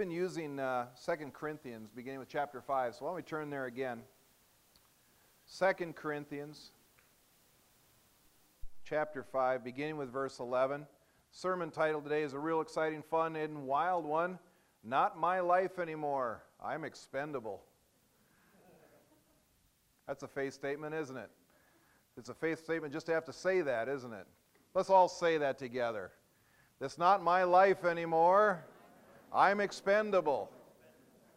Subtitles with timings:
[0.00, 2.94] been using uh, 2 Corinthians, beginning with chapter 5.
[2.94, 4.00] So why don't we turn there again?
[5.58, 6.70] 2 Corinthians,
[8.82, 10.86] chapter 5, beginning with verse 11.
[11.32, 14.38] Sermon title today is a real exciting, fun, and wild one.
[14.82, 16.44] Not my life anymore.
[16.64, 17.60] I'm expendable.
[20.06, 21.28] That's a faith statement, isn't it?
[22.16, 24.26] It's a faith statement just to have to say that, isn't it?
[24.72, 26.10] Let's all say that together.
[26.80, 28.64] It's not my life anymore.
[29.32, 30.50] I'm expendable.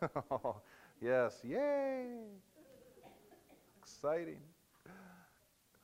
[1.01, 2.05] yes, yay.
[3.81, 4.39] Exciting.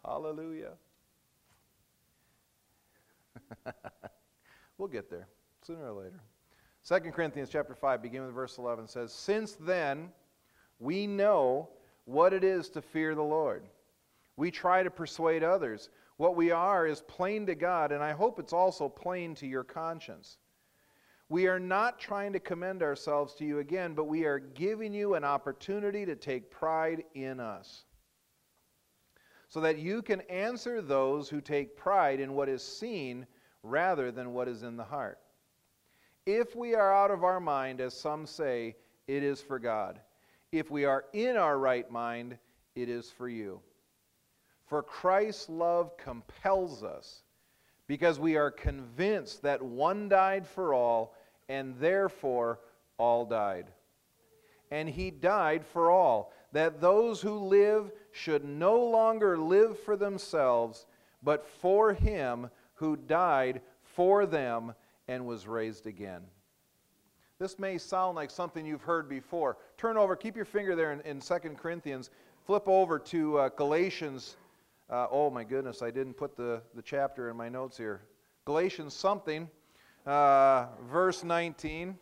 [0.04, 0.72] Hallelujah.
[4.77, 5.27] we'll get there
[5.62, 6.20] sooner or later.
[6.88, 10.09] 2 Corinthians chapter 5, beginning with verse 11, says, Since then
[10.80, 11.70] we know
[12.05, 13.64] what it is to fear the Lord.
[14.36, 15.89] We try to persuade others.
[16.17, 19.64] What we are is plain to God, and I hope it's also plain to your
[19.64, 20.38] conscience.
[21.30, 25.14] We are not trying to commend ourselves to you again, but we are giving you
[25.14, 27.86] an opportunity to take pride in us.
[29.48, 33.28] So that you can answer those who take pride in what is seen
[33.62, 35.20] rather than what is in the heart.
[36.26, 38.75] If we are out of our mind, as some say,
[39.08, 40.00] it is for God.
[40.52, 42.38] If we are in our right mind,
[42.75, 43.59] it is for you.
[44.68, 47.23] For Christ's love compels us,
[47.88, 51.16] because we are convinced that one died for all,
[51.50, 52.59] and therefore
[52.97, 53.66] all died.
[54.72, 60.86] And he died for all, that those who live should no longer live for themselves,
[61.23, 64.73] but for him who died for them
[65.08, 66.22] and was raised again.
[67.39, 69.58] This may sound like something you've heard before.
[69.78, 72.09] Turn over, keep your finger there in, in 2 Corinthians.
[72.45, 74.36] Flip over to uh, Galatians.
[74.89, 78.02] Uh, oh my goodness, I didn't put the, the chapter in my notes here.
[78.45, 79.50] Galatians something,
[80.05, 81.97] uh, verse 19.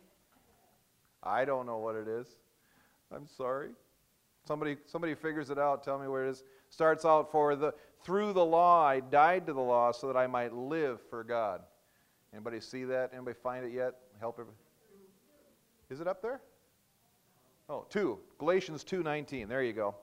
[1.22, 2.26] I don't know what it is.
[3.14, 3.70] I'm sorry.
[4.46, 5.82] Somebody, somebody figures it out.
[5.82, 6.44] Tell me where it is.
[6.70, 10.26] Starts out for the through the law I died to the law so that I
[10.26, 11.62] might live for God.
[12.32, 13.10] Anybody see that?
[13.12, 13.94] Anybody find it yet?
[14.20, 14.58] Help everybody.
[15.90, 16.40] Is it up there?
[17.68, 18.18] Oh, 2.
[18.38, 19.48] Galatians 2:19.
[19.48, 19.94] There you go.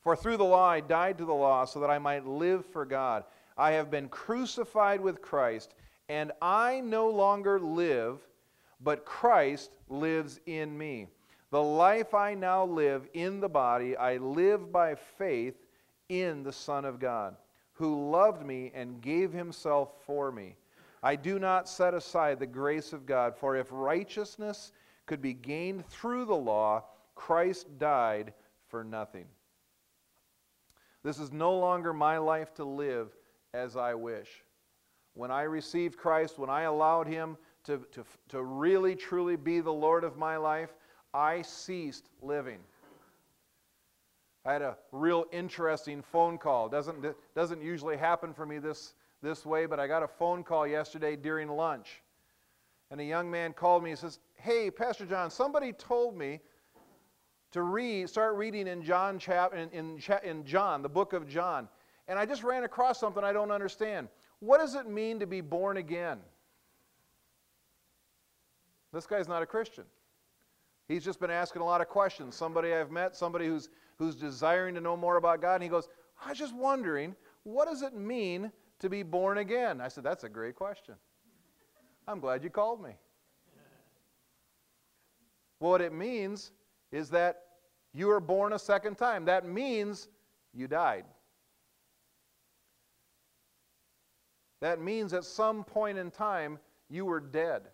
[0.00, 2.84] For through the law I died to the law so that I might live for
[2.84, 3.24] God.
[3.58, 5.74] I have been crucified with Christ,
[6.08, 8.18] and I no longer live,
[8.80, 11.08] but Christ lives in me.
[11.50, 15.54] The life I now live in the body, I live by faith
[16.08, 17.36] in the Son of God,
[17.72, 20.56] who loved me and gave himself for me.
[21.02, 24.72] I do not set aside the grace of God, for if righteousness
[25.06, 26.84] could be gained through the law,
[27.14, 28.32] Christ died
[28.68, 29.26] for nothing.
[31.02, 33.10] This is no longer my life to live
[33.54, 34.42] as I wish.
[35.16, 39.72] When I received Christ, when I allowed Him to, to, to really, truly be the
[39.72, 40.74] Lord of my life,
[41.14, 42.58] I ceased living.
[44.44, 46.68] I had a real interesting phone call.
[46.68, 47.02] Doesn't,
[47.34, 51.16] doesn't usually happen for me this, this way, but I got a phone call yesterday
[51.16, 52.02] during lunch.
[52.90, 56.40] And a young man called me and says, Hey, Pastor John, somebody told me
[57.52, 61.70] to read, start reading in John, chap, in, in, in John, the book of John.
[62.06, 64.08] And I just ran across something I don't understand.
[64.40, 66.18] What does it mean to be born again?
[68.92, 69.84] This guy's not a Christian.
[70.88, 72.34] He's just been asking a lot of questions.
[72.36, 75.88] Somebody I've met, somebody who's, who's desiring to know more about God, and he goes,
[76.24, 79.80] I was just wondering, what does it mean to be born again?
[79.80, 80.94] I said, That's a great question.
[82.08, 82.92] I'm glad you called me.
[85.58, 86.52] Well, what it means
[86.92, 87.42] is that
[87.92, 89.24] you were born a second time.
[89.24, 90.08] That means
[90.52, 91.04] you died.
[94.66, 96.58] That means at some point in time
[96.90, 97.68] you were dead.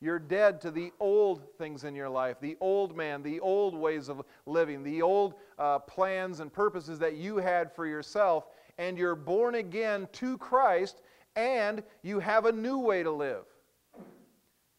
[0.00, 4.08] You're dead to the old things in your life, the old man, the old ways
[4.08, 8.48] of living, the old uh, plans and purposes that you had for yourself,
[8.78, 11.02] and you're born again to Christ,
[11.36, 13.44] and you have a new way to live.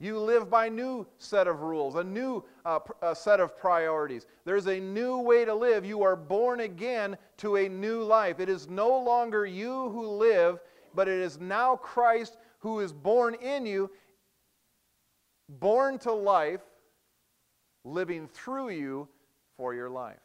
[0.06, 4.28] You live by new set of rules, a new uh, a set of priorities.
[4.46, 5.84] There's a new way to live.
[5.84, 8.40] You are born again to a new life.
[8.40, 10.60] It is no longer you who live,
[10.94, 13.90] but it is now Christ who is born in you,
[15.50, 16.62] born to life,
[17.84, 19.08] living through you
[19.58, 20.22] for your life.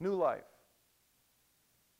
[0.00, 0.50] New life,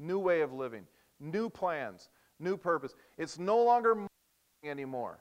[0.00, 0.84] new way of living,
[1.20, 2.08] new plans,
[2.40, 2.96] new purpose.
[3.18, 4.04] It's no longer
[4.64, 5.20] anymore.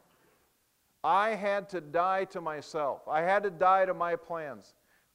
[1.08, 3.08] I had to die to myself.
[3.10, 4.74] I had to die to my plans.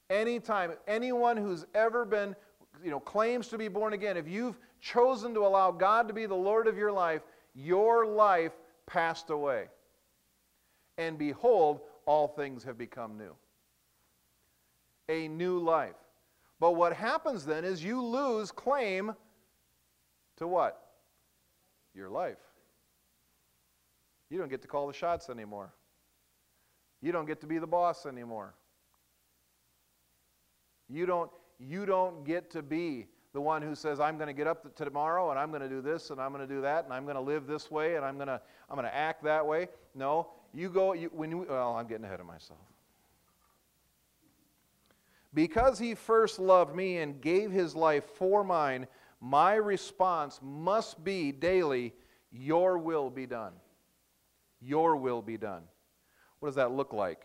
[0.09, 2.35] Anytime, anyone who's ever been,
[2.83, 6.25] you know, claims to be born again, if you've chosen to allow God to be
[6.25, 7.21] the Lord of your life,
[7.55, 8.53] your life
[8.87, 9.67] passed away.
[10.97, 13.35] And behold, all things have become new.
[15.11, 15.97] A new life.
[16.59, 19.13] But what happens then is you lose claim
[20.39, 20.83] to what?
[21.95, 22.39] Your life.
[24.31, 25.71] You don't get to call the shots anymore.
[27.03, 28.55] You don't get to be the boss anymore.
[30.89, 34.47] You don't, you don't get to be the one who says, I'm going to get
[34.47, 36.93] up tomorrow and I'm going to do this and I'm going to do that and
[36.93, 38.41] I'm going to live this way and I'm going to,
[38.71, 39.69] I'm going to act that way.
[39.95, 42.61] No, you go, you, when you, well, I'm getting ahead of myself.
[45.35, 48.87] Because he first loved me and gave his life for mine,
[49.21, 51.95] my response must be daily,
[52.31, 53.53] Your will be done.
[54.61, 55.63] Your will be done.
[56.43, 57.25] What does that look like?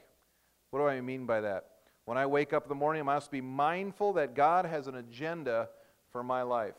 [0.69, 1.69] What do I mean by that?
[2.05, 4.93] When I wake up in the morning, I must be mindful that God has an
[4.93, 5.69] agenda
[6.11, 6.75] for my life.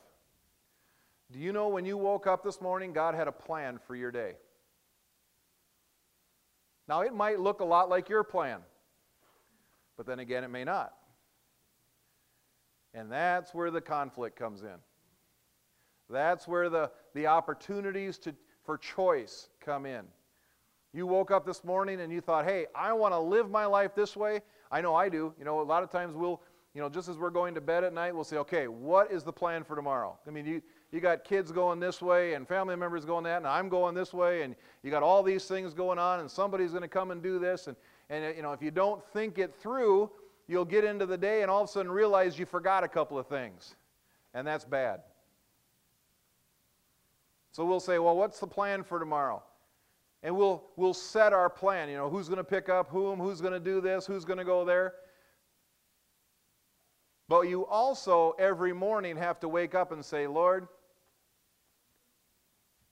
[1.33, 4.13] Do you know when you woke up this morning, God had a plan for your
[4.13, 4.35] day?
[6.87, 8.61] Now, it might look a lot like your plan,
[9.97, 10.95] but then again, it may not.
[12.95, 14.79] And that's where the conflict comes in.
[16.09, 18.33] That's where the, the opportunities to,
[18.63, 20.05] for choice come in.
[20.99, 23.95] You woke up this morning and you thought, hey, I want to live my life
[23.95, 24.41] this way.
[24.73, 25.33] I know I do.
[25.39, 26.43] You know, a lot of times we'll,
[26.75, 29.23] you know, just as we're going to bed at night, we'll say, okay, what is
[29.23, 30.19] the plan for tomorrow?
[30.27, 30.61] I mean, you,
[30.91, 34.13] you got kids going this way and family members going that, and I'm going this
[34.13, 37.23] way, and you got all these things going on, and somebody's going to come and
[37.23, 37.69] do this.
[37.69, 37.77] And,
[38.11, 40.11] and, you know, if you don't think it through,
[40.49, 43.21] you'll get into the day and all of a sudden realize you forgot a couple
[43.21, 43.77] of things.
[44.35, 45.03] And that's bad.
[47.53, 49.45] So we'll say, well, what's the plan for tomorrow?
[50.23, 51.89] And we'll, we'll set our plan.
[51.89, 54.39] You know, who's going to pick up whom, who's going to do this, who's going
[54.39, 54.95] to go there.
[57.29, 60.67] But you also, every morning, have to wake up and say, Lord,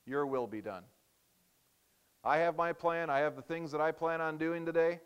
[0.04, 0.84] your will be done.
[2.22, 3.08] I have my plan.
[3.08, 5.00] I have the things that I plan on doing today.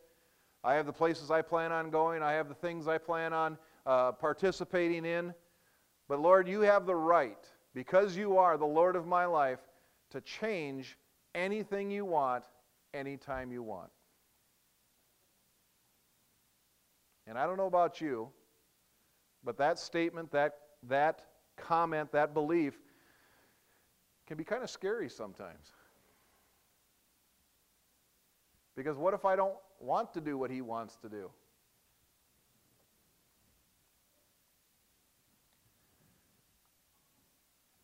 [0.62, 2.22] I have the places I plan on going.
[2.22, 3.56] I have the things I plan on
[3.87, 5.32] uh, participating in.
[6.08, 7.38] But Lord, you have the right,
[7.72, 9.61] because you are the Lord of my life,
[10.11, 10.99] to change
[11.35, 12.44] anything you want,
[12.94, 13.91] anytime you want.
[17.27, 18.29] And I don't know about you,
[19.44, 20.55] but that statement, that,
[20.88, 21.23] that
[21.56, 22.75] comment, that belief
[24.27, 25.73] can be kind of scary sometimes.
[28.77, 31.31] Because what if I don't want to do what he wants to do?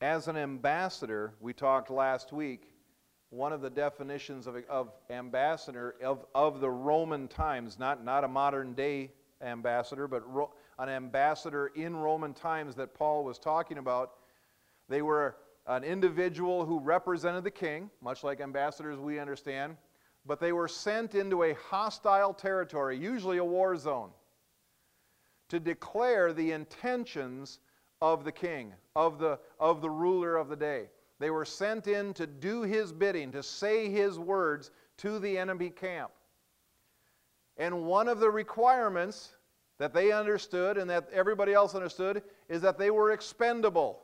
[0.00, 2.68] As an ambassador, we talked last week,
[3.30, 8.28] one of the definitions of, of ambassador of, of the Roman times, not, not a
[8.28, 9.10] modern day
[9.42, 14.12] ambassador, but ro, an ambassador in Roman times that Paul was talking about.
[14.88, 15.36] They were
[15.66, 19.76] an individual who represented the king, much like ambassadors we understand,
[20.24, 24.10] but they were sent into a hostile territory, usually a war zone,
[25.48, 27.58] to declare the intentions
[28.00, 30.86] of the king, of the, of the ruler of the day.
[31.18, 35.70] They were sent in to do his bidding, to say his words to the enemy
[35.70, 36.10] camp.
[37.56, 39.32] And one of the requirements
[39.78, 44.00] that they understood and that everybody else understood is that they were expendable.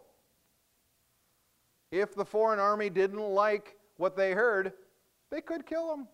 [1.90, 4.72] If the foreign army didn't like what they heard,
[5.30, 6.08] they could kill them.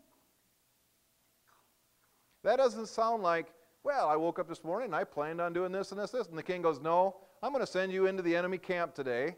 [2.43, 3.53] That doesn't sound like,
[3.85, 6.27] well, I woke up this morning and I planned on doing this and this, this.
[6.27, 9.37] And the king goes, no, I'm going to send you into the enemy camp today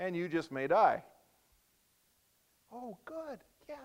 [0.00, 1.04] and you just may die.
[2.72, 3.38] Oh, good.
[3.68, 3.78] Yes.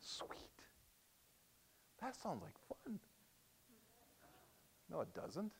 [0.00, 0.38] Sweet.
[2.00, 2.98] That sounds like fun.
[4.90, 5.52] No, it doesn't.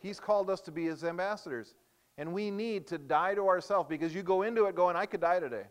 [0.00, 1.74] He's called us to be his ambassadors.
[2.18, 5.20] And we need to die to ourselves because you go into it going, I could
[5.20, 5.64] die today.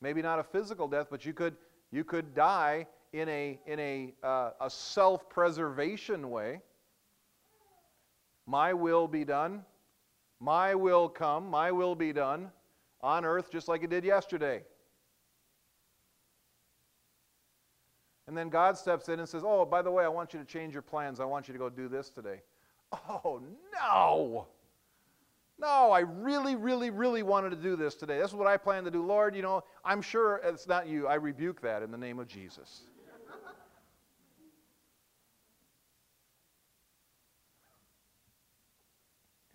[0.00, 1.56] Maybe not a physical death, but you could,
[1.92, 6.60] you could die in a, in a, uh, a self preservation way.
[8.48, 9.62] My will be done.
[10.40, 11.50] My will come.
[11.50, 12.50] My will be done
[13.02, 14.62] on earth just like it did yesterday.
[18.26, 20.46] And then God steps in and says, Oh, by the way, I want you to
[20.46, 21.20] change your plans.
[21.20, 22.40] I want you to go do this today.
[22.90, 23.42] Oh,
[23.74, 24.46] no.
[25.60, 28.18] No, I really, really, really wanted to do this today.
[28.18, 29.04] This is what I plan to do.
[29.04, 31.06] Lord, you know, I'm sure it's not you.
[31.06, 32.84] I rebuke that in the name of Jesus.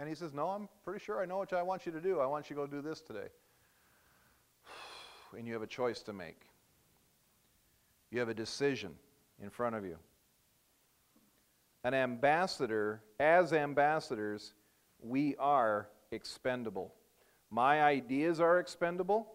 [0.03, 2.19] And he says, No, I'm pretty sure I know what I want you to do.
[2.19, 3.29] I want you to go do this today.
[5.37, 6.41] And you have a choice to make.
[8.11, 8.95] You have a decision
[9.41, 9.95] in front of you.
[11.85, 14.51] An ambassador, as ambassadors,
[14.99, 16.93] we are expendable.
[17.49, 19.31] My ideas are expendable.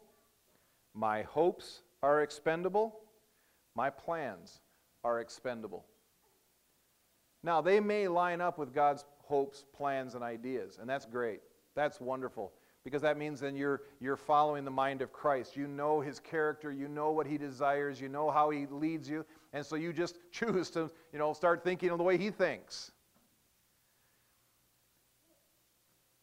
[0.93, 3.01] My hopes are expendable.
[3.75, 4.61] My plans
[5.03, 5.87] are expendable.
[7.43, 11.40] Now, they may line up with God's hopes, plans, and ideas, and that's great.
[11.75, 12.52] That's wonderful
[12.85, 15.56] because that means then you're, you're following the mind of Christ.
[15.56, 19.26] You know his character, you know what he desires, you know how he leads you,
[19.52, 22.92] and so you just choose to, you know, start thinking the way he thinks.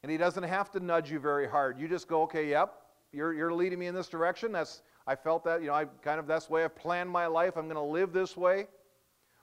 [0.01, 1.79] And he doesn't have to nudge you very hard.
[1.79, 2.74] You just go, okay, yep,
[3.12, 4.51] you're, you're leading me in this direction.
[4.51, 7.27] That's, I felt that, you know, I kind of, that's the way I've planned my
[7.27, 7.57] life.
[7.57, 8.67] I'm going to live this way.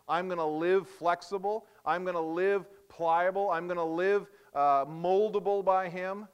[0.08, 1.66] I'm going to live flexible.
[1.86, 2.66] I'm going to live
[2.96, 3.50] pliable.
[3.50, 6.28] I'm going to live uh, moldable by Him.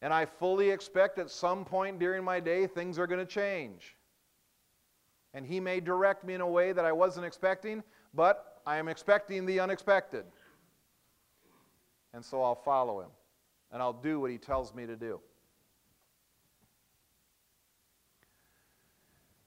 [0.00, 3.96] And I fully expect at some point during my day things are going to change.
[5.34, 7.82] And He may direct me in a way that I wasn't expecting,
[8.14, 10.24] but I am expecting the unexpected.
[12.14, 13.10] And so I'll follow Him
[13.72, 15.20] and I'll do what he tells me to do.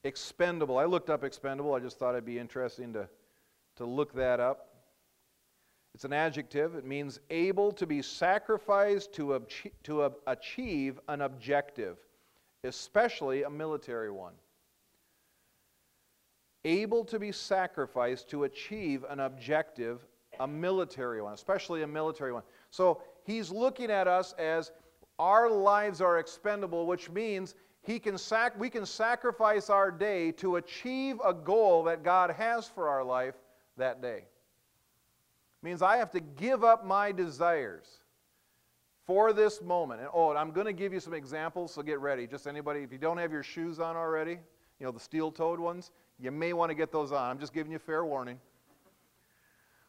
[0.04, 0.78] Expendable.
[0.78, 1.74] I looked up expendable.
[1.74, 3.08] I just thought it'd be interesting to,
[3.76, 4.71] to look that up.
[5.94, 6.74] It's an adjective.
[6.74, 11.98] It means able to be sacrificed to, achieve, to achieve an objective,
[12.64, 14.32] especially a military one.
[16.64, 20.06] Able to be sacrificed to achieve an objective,
[20.40, 22.44] a military one, especially a military one.
[22.70, 24.70] So he's looking at us as
[25.18, 30.56] our lives are expendable, which means he can sac- we can sacrifice our day to
[30.56, 33.34] achieve a goal that God has for our life
[33.76, 34.24] that day.
[35.62, 37.86] Means I have to give up my desires
[39.06, 40.00] for this moment.
[40.00, 42.26] And oh, I'm going to give you some examples, so get ready.
[42.26, 44.38] Just anybody, if you don't have your shoes on already,
[44.80, 47.30] you know, the steel toed ones, you may want to get those on.
[47.30, 48.38] I'm just giving you fair warning.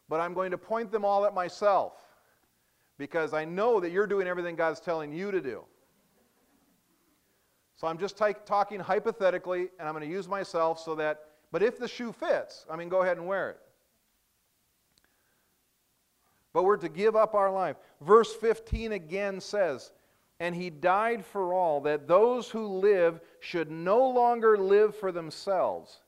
[0.10, 1.94] But I'm going to point them all at myself
[2.98, 5.64] because I know that you're doing everything God's telling you to do.
[7.76, 11.64] So I'm just t- talking hypothetically, and I'm going to use myself so that, but
[11.64, 13.60] if the shoe fits, I mean, go ahead and wear it.
[16.54, 17.78] But we're to give up our life.
[18.00, 19.92] Verse 15 again says,
[20.40, 26.02] And he died for all, that those who live should no longer live for themselves,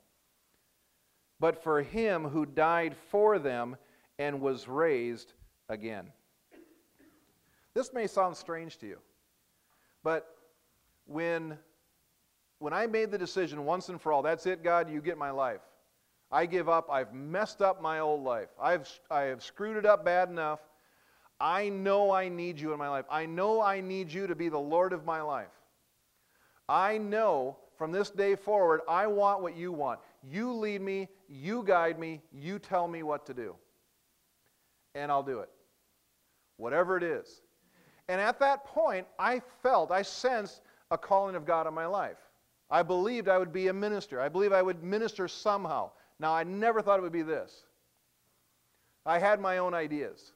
[1.40, 3.76] but for him who died for them
[4.20, 5.34] and was raised
[5.68, 6.12] again.
[7.74, 9.00] This may sound strange to you,
[10.04, 10.38] but
[11.08, 11.58] when,
[12.60, 15.32] when I made the decision once and for all, that's it, God, you get my
[15.32, 15.62] life.
[16.36, 16.90] I give up.
[16.92, 18.50] I've messed up my old life.
[18.62, 20.60] I've, I have screwed it up bad enough.
[21.40, 23.06] I know I need you in my life.
[23.10, 25.48] I know I need you to be the Lord of my life.
[26.68, 30.02] I know from this day forward, I want what you want.
[30.30, 33.56] You lead me, you guide me, you tell me what to do.
[34.94, 35.50] And I'll do it.
[36.58, 37.44] Whatever it is.
[38.10, 42.18] And at that point, I felt, I sensed a calling of God on my life.
[42.70, 44.20] I believed I would be a minister.
[44.20, 45.92] I believe I would minister somehow.
[46.20, 47.64] Now, I never thought it would be this.
[49.06, 50.32] I had my own ideas.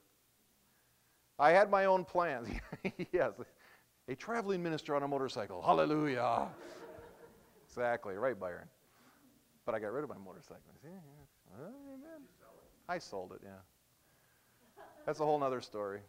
[1.39, 2.50] I had my own plans.
[3.12, 3.31] yes,
[4.07, 5.62] a traveling minister on a motorcycle.
[5.62, 6.50] Hallelujah.
[7.67, 8.67] exactly, right, Byron.
[9.65, 10.62] But I got rid of my motorcycle.
[10.83, 11.00] Amen.
[12.88, 13.51] I sold it, yeah.
[15.05, 16.01] That's a whole other story.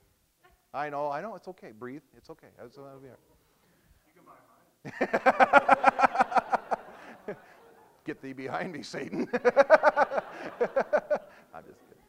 [0.73, 1.73] I know, I know, it's okay.
[1.73, 2.03] Breathe.
[2.17, 2.49] It's okay.
[2.59, 3.21] That's, that'll be all right.
[4.07, 5.87] You can buy mine.
[8.11, 9.29] Get thee behind me, Satan.
[9.33, 9.39] I'm
[11.63, 12.03] just kidding.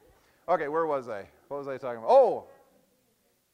[0.49, 1.27] Okay, where was I?
[1.47, 2.09] What was I talking about?
[2.09, 2.45] Oh,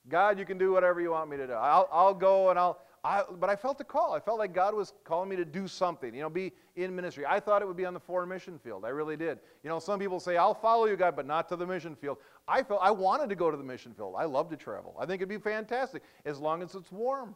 [0.07, 1.51] God, you can do whatever you want me to do.
[1.51, 4.13] I'll, I'll go and I'll, I, but I felt a call.
[4.13, 7.25] I felt like God was calling me to do something, you know, be in ministry.
[7.27, 8.85] I thought it would be on the foreign mission field.
[8.85, 9.39] I really did.
[9.61, 12.17] You know, some people say, I'll follow you, God, but not to the mission field.
[12.47, 14.15] I felt I wanted to go to the mission field.
[14.17, 14.95] I love to travel.
[14.97, 17.35] I think it'd be fantastic as long as it's warm.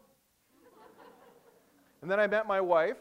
[2.01, 2.95] and then I met my wife,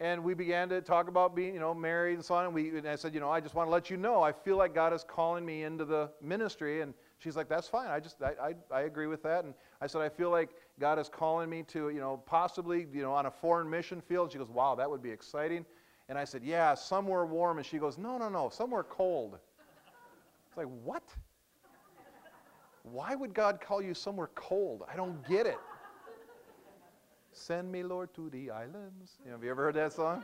[0.00, 2.46] and we began to talk about being, you know, married and so on.
[2.46, 4.32] And, we, and I said, you know, I just want to let you know, I
[4.32, 6.80] feel like God is calling me into the ministry.
[6.82, 7.88] And she's like, that's fine.
[7.88, 9.44] I just, I, I, I agree with that.
[9.44, 13.02] And I said, I feel like God is calling me to, you know, possibly, you
[13.02, 14.32] know, on a foreign mission field.
[14.32, 15.64] She goes, wow, that would be exciting.
[16.08, 17.58] And I said, yeah, somewhere warm.
[17.58, 19.38] And she goes, no, no, no, somewhere cold.
[20.48, 21.02] It's like, what?
[22.82, 24.82] Why would God call you somewhere cold?
[24.92, 25.58] I don't get it.
[27.34, 29.18] Send me, Lord, to the islands.
[29.24, 30.22] You know, have you ever heard that song?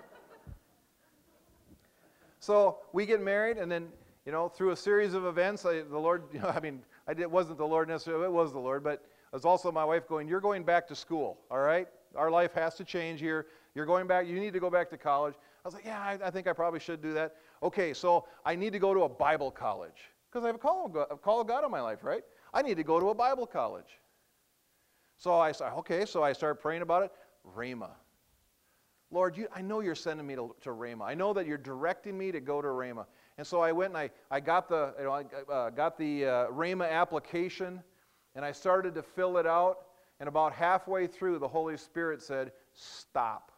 [2.39, 3.89] So we get married, and then,
[4.25, 7.15] you know, through a series of events, I, the Lord, you know, I mean, I
[7.15, 9.85] did, it wasn't the Lord necessarily, it was the Lord, but it was also my
[9.85, 11.89] wife going, You're going back to school, all right?
[12.15, 13.47] Our life has to change here.
[13.75, 15.35] You're going back, you need to go back to college.
[15.35, 17.35] I was like, Yeah, I, I think I probably should do that.
[17.61, 20.95] Okay, so I need to go to a Bible college because I have a call,
[21.11, 22.23] a call of God on my life, right?
[22.55, 23.99] I need to go to a Bible college.
[25.21, 27.13] So I said, okay, so I started praying about it.
[27.55, 27.91] Rhema.
[29.11, 31.03] Lord, you, I know you're sending me to, to Rhema.
[31.03, 33.05] I know that you're directing me to go to Rhema.
[33.37, 36.25] And so I went and I, I got the, you know, I, uh, got the
[36.25, 37.83] uh, Rhema application
[38.35, 39.89] and I started to fill it out.
[40.21, 43.53] And about halfway through, the Holy Spirit said, Stop.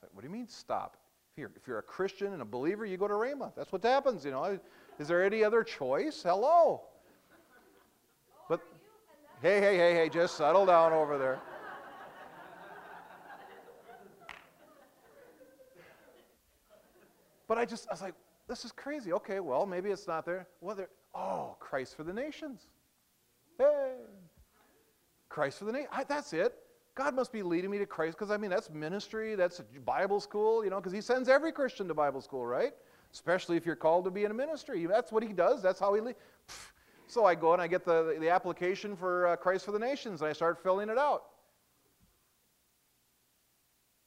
[0.00, 0.98] Said, what do you mean, stop?
[1.32, 3.52] If you're, if you're a Christian and a believer, you go to Rhema.
[3.56, 4.58] That's what happens, you know.
[4.98, 6.22] Is there any other choice?
[6.22, 6.82] Hello.
[9.40, 11.38] Hey, hey, hey, hey, just settle down over there.
[17.46, 18.14] But I just, I was like,
[18.48, 19.12] this is crazy.
[19.12, 20.48] Okay, well, maybe it's not there.
[20.60, 22.62] Well, there, oh, Christ for the nations.
[23.58, 23.94] Hey,
[25.28, 25.92] Christ for the nations.
[26.08, 26.54] That's it.
[26.96, 30.64] God must be leading me to Christ because, I mean, that's ministry, that's Bible school,
[30.64, 32.72] you know, because He sends every Christian to Bible school, right?
[33.12, 34.84] Especially if you're called to be in a ministry.
[34.86, 36.18] That's what He does, that's how He leads.
[37.08, 40.20] So I go and I get the, the application for uh, Christ for the Nations
[40.20, 41.24] and I start filling it out.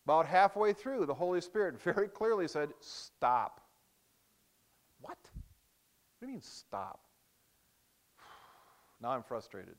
[0.05, 3.61] About halfway through, the Holy Spirit very clearly said, Stop.
[5.01, 5.17] What?
[5.17, 7.01] What do you mean, stop?
[9.01, 9.75] Now I'm frustrated.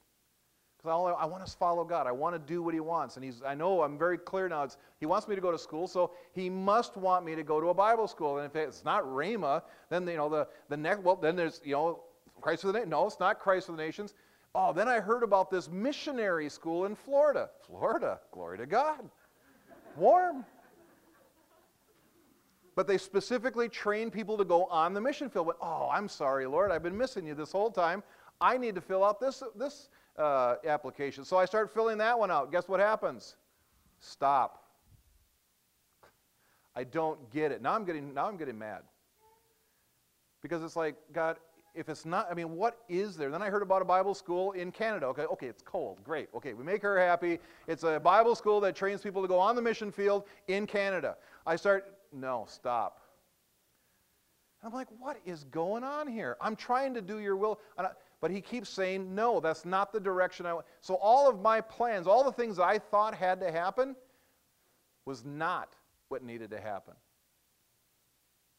[0.76, 2.08] Because I, I want to follow God.
[2.08, 3.14] I want to do what He wants.
[3.14, 4.64] And he's, I know I'm very clear now.
[4.64, 7.60] It's, he wants me to go to school, so He must want me to go
[7.60, 8.38] to a Bible school.
[8.38, 11.74] And if it's not Rhema, then, you know, the, the next, well, then there's, you
[11.74, 12.02] know,
[12.42, 12.90] Christ for the Nations.
[12.90, 14.14] No, it's not Christ for the Nations.
[14.54, 17.48] Oh, then I heard about this missionary school in Florida.
[17.66, 19.08] Florida, glory to God
[19.96, 20.44] warm.
[22.74, 25.46] But they specifically train people to go on the mission field.
[25.46, 28.02] But, oh, I'm sorry, Lord, I've been missing you this whole time.
[28.40, 31.24] I need to fill out this, this uh, application.
[31.24, 32.50] So I start filling that one out.
[32.50, 33.36] Guess what happens?
[34.00, 34.64] Stop.
[36.74, 37.60] I don't get it.
[37.60, 38.80] Now I'm getting, now I'm getting mad.
[40.40, 41.36] Because it's like, God,
[41.74, 43.30] if it's not, I mean, what is there?
[43.30, 45.06] Then I heard about a Bible school in Canada.
[45.06, 46.04] Okay, okay, it's cold.
[46.04, 46.28] Great.
[46.34, 47.38] Okay, we make her happy.
[47.66, 51.16] It's a Bible school that trains people to go on the mission field in Canada.
[51.46, 53.00] I start, no, stop.
[54.62, 56.36] I'm like, what is going on here?
[56.40, 57.58] I'm trying to do your will.
[58.20, 60.66] But he keeps saying, no, that's not the direction I want.
[60.80, 63.96] So all of my plans, all the things I thought had to happen,
[65.04, 65.74] was not
[66.08, 66.94] what needed to happen.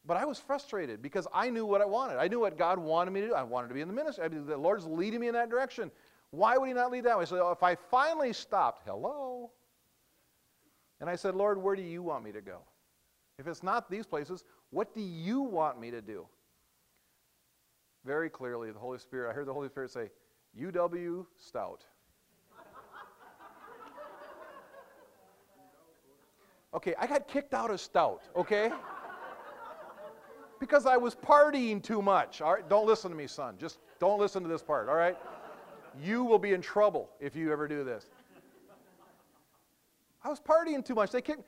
[0.06, 2.18] But I was frustrated because I knew what I wanted.
[2.18, 3.34] I knew what God wanted me to do.
[3.34, 4.24] I wanted to be in the ministry.
[4.24, 5.90] I mean, the Lord's leading me in that direction.
[6.30, 7.24] Why would He not lead that way?
[7.24, 9.50] So if I finally stopped, hello,
[11.00, 12.58] and I said, Lord, where do you want me to go?
[13.38, 16.26] If it's not these places, what do you want me to do?
[18.04, 20.10] Very clearly, the Holy Spirit, I heard the Holy Spirit say,
[20.58, 21.84] UW Stout.
[26.74, 28.70] Okay, I got kicked out of Stout, okay?
[30.64, 32.40] Because I was partying too much.
[32.40, 33.56] All right, don't listen to me, son.
[33.60, 35.14] Just don't listen to this part, all right?
[36.02, 38.06] You will be in trouble if you ever do this.
[40.24, 41.10] I was partying too much.
[41.10, 41.42] They kicked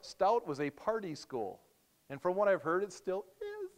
[0.00, 1.60] Stout was a party school.
[2.08, 3.70] And from what I've heard, it still is.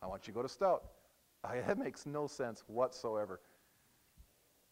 [0.00, 0.84] I want you to go to Stout.
[1.44, 3.40] I, that makes no sense whatsoever.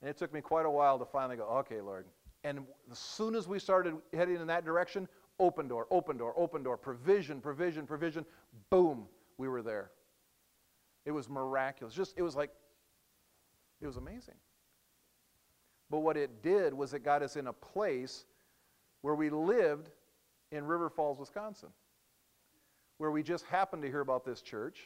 [0.01, 2.07] And it took me quite a while to finally go, okay, Lord.
[2.45, 5.07] And as soon as we started heading in that direction,
[5.41, 8.27] Open door, open door, open door, provision, provision, provision.
[8.69, 9.07] Boom,
[9.39, 9.91] we were there.
[11.07, 11.95] It was miraculous.
[11.95, 12.51] Just it was like
[13.81, 14.35] it was amazing.
[15.89, 18.27] But what it did was it got us in a place
[19.01, 19.89] where we lived
[20.53, 21.71] in River Falls, Wisconsin,
[22.99, 24.81] where we just happened to hear about this church,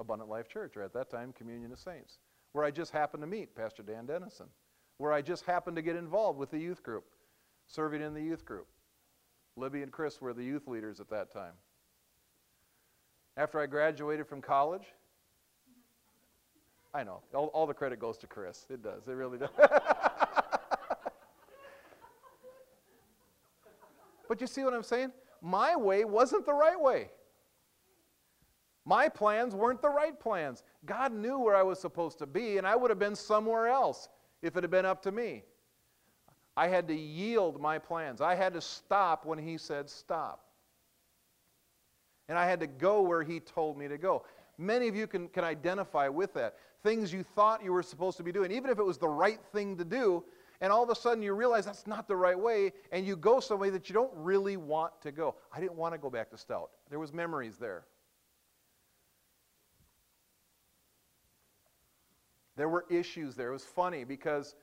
[0.00, 2.18] Abundant Life Church, or at that time, Communion of Saints,
[2.52, 4.46] where I just happened to meet Pastor Dan Dennison,
[4.96, 7.04] where I just happened to get involved with the youth group,
[7.66, 8.66] serving in the youth group.
[9.56, 11.52] Libby and Chris were the youth leaders at that time.
[13.36, 14.84] After I graduated from college,
[16.92, 18.66] I know, all, all the credit goes to Chris.
[18.70, 19.50] It does, it really does.
[24.28, 25.10] but you see what I'm saying?
[25.42, 27.10] My way wasn't the right way.
[28.84, 30.62] My plans weren't the right plans.
[30.84, 34.08] God knew where I was supposed to be, and I would have been somewhere else
[34.42, 35.42] if it had been up to me.
[36.56, 38.20] I had to yield my plans.
[38.20, 40.44] I had to stop when he said stop.
[42.28, 44.24] And I had to go where he told me to go.
[44.56, 46.54] Many of you can, can identify with that.
[46.82, 49.40] Things you thought you were supposed to be doing, even if it was the right
[49.52, 50.24] thing to do,
[50.60, 53.40] and all of a sudden you realize that's not the right way, and you go
[53.40, 55.34] some way that you don't really want to go.
[55.52, 56.70] I didn't want to go back to Stout.
[56.88, 57.84] There was memories there.
[62.56, 63.50] There were issues there.
[63.50, 64.54] It was funny because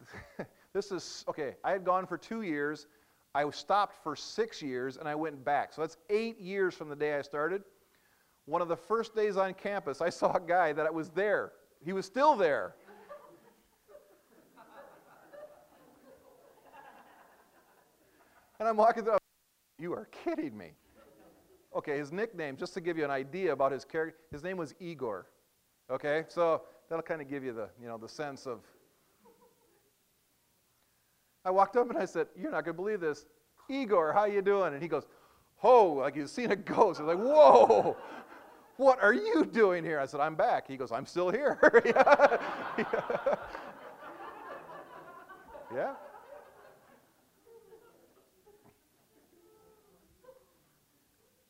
[0.72, 2.86] This is, okay, I had gone for two years.
[3.34, 5.72] I stopped for six years and I went back.
[5.72, 7.62] So that's eight years from the day I started.
[8.46, 11.52] One of the first days on campus, I saw a guy that was there.
[11.84, 12.74] He was still there.
[18.58, 19.18] and I'm walking through,
[19.78, 20.72] you are kidding me.
[21.74, 24.74] Okay, his nickname, just to give you an idea about his character, his name was
[24.80, 25.26] Igor.
[25.88, 28.60] Okay, so that'll kind of give you the, you know, the sense of
[31.44, 33.26] I walked up and I said, "You're not gonna believe this,
[33.68, 34.12] Igor.
[34.12, 35.06] How you doing?" And he goes,
[35.56, 37.00] "Ho!" Like he's seen a ghost.
[37.00, 37.96] I was like, "Whoa!"
[38.80, 40.00] What are you doing here?
[40.00, 40.66] I said, I'm back.
[40.66, 41.58] He goes, I'm still here.
[45.74, 45.92] yeah.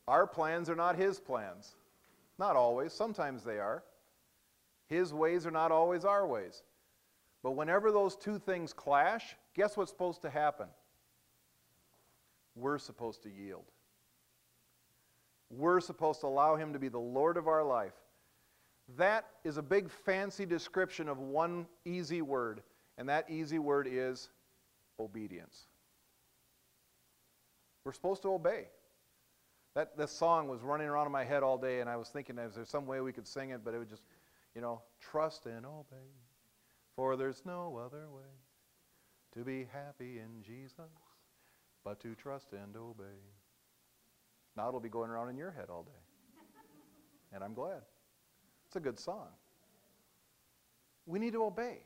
[0.09, 1.75] Our plans are not his plans.
[2.37, 2.91] Not always.
[2.91, 3.81] Sometimes they are.
[4.87, 6.63] His ways are not always our ways.
[7.43, 10.67] But whenever those two things clash, guess what's supposed to happen?
[12.55, 13.65] We're supposed to yield.
[15.49, 17.93] We're supposed to allow Him to be the Lord of our life.
[18.97, 22.61] That is a big fancy description of one easy word,
[22.97, 24.29] and that easy word is
[24.99, 25.65] obedience.
[27.83, 28.67] We're supposed to obey.
[29.73, 32.37] That this song was running around in my head all day, and I was thinking,
[32.37, 33.61] is there some way we could sing it?
[33.63, 34.03] But it would just,
[34.53, 36.11] you know, trust and obey,
[36.95, 38.21] for there's no other way
[39.33, 40.91] to be happy in Jesus
[41.83, 43.19] but to trust and obey.
[44.55, 45.91] Now it'll be going around in your head all day.
[47.33, 47.81] And I'm glad.
[48.67, 49.27] It's a good song.
[51.05, 51.79] We need to obey.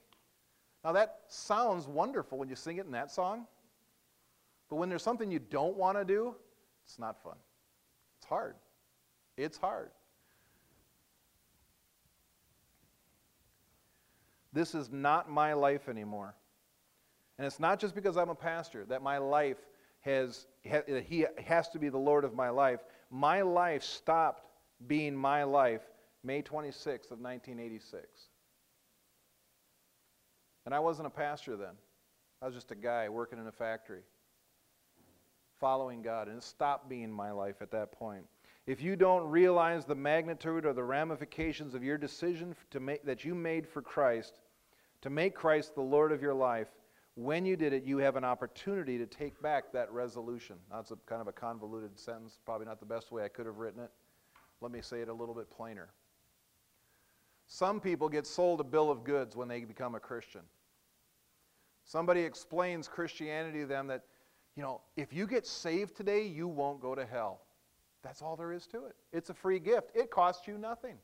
[0.83, 3.45] Now that sounds wonderful when you sing it in that song,
[4.69, 6.35] but when there's something you don't want to do,
[6.83, 7.37] it's not fun.
[8.17, 8.55] It's hard.
[9.37, 9.91] It's hard.
[14.55, 16.33] This is not my life anymore.
[17.37, 19.57] And it's not just because I'm a pastor that my life
[19.99, 22.79] has, he has to be the Lord of my life.
[23.11, 24.45] My life stopped
[24.87, 25.81] being my life
[26.23, 28.07] May 26th of 1986.
[30.65, 31.73] And I wasn't a pastor then.
[32.41, 34.03] I was just a guy working in a factory,
[35.59, 38.23] following God, and it stopped being my life at that point.
[38.67, 43.23] If you don't realize the magnitude or the ramifications of your decision to make, that
[43.23, 44.39] you made for Christ,
[45.05, 46.69] to make Christ the Lord of your life,
[47.13, 50.55] when you did it, you have an opportunity to take back that resolution.
[50.71, 53.57] That's a kind of a convoluted sentence, probably not the best way I could have
[53.57, 53.91] written it.
[54.61, 55.89] Let me say it a little bit plainer.
[57.45, 60.41] Some people get sold a bill of goods when they become a Christian.
[61.83, 64.05] Somebody explains Christianity to them that,
[64.55, 67.41] you know, if you get saved today, you won't go to hell.
[68.01, 68.95] That's all there is to it.
[69.13, 70.97] It's a free gift, it costs you nothing.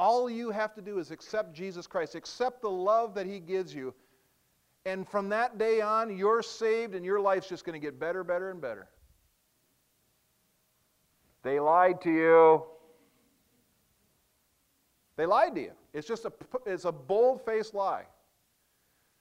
[0.00, 3.74] All you have to do is accept Jesus Christ, accept the love that He gives
[3.74, 3.92] you,
[4.86, 8.24] and from that day on, you're saved and your life's just going to get better,
[8.24, 8.88] better, and better.
[11.42, 12.62] They lied to you.
[15.16, 15.72] They lied to you.
[15.92, 16.32] It's just a,
[16.64, 18.06] it's a bold faced lie.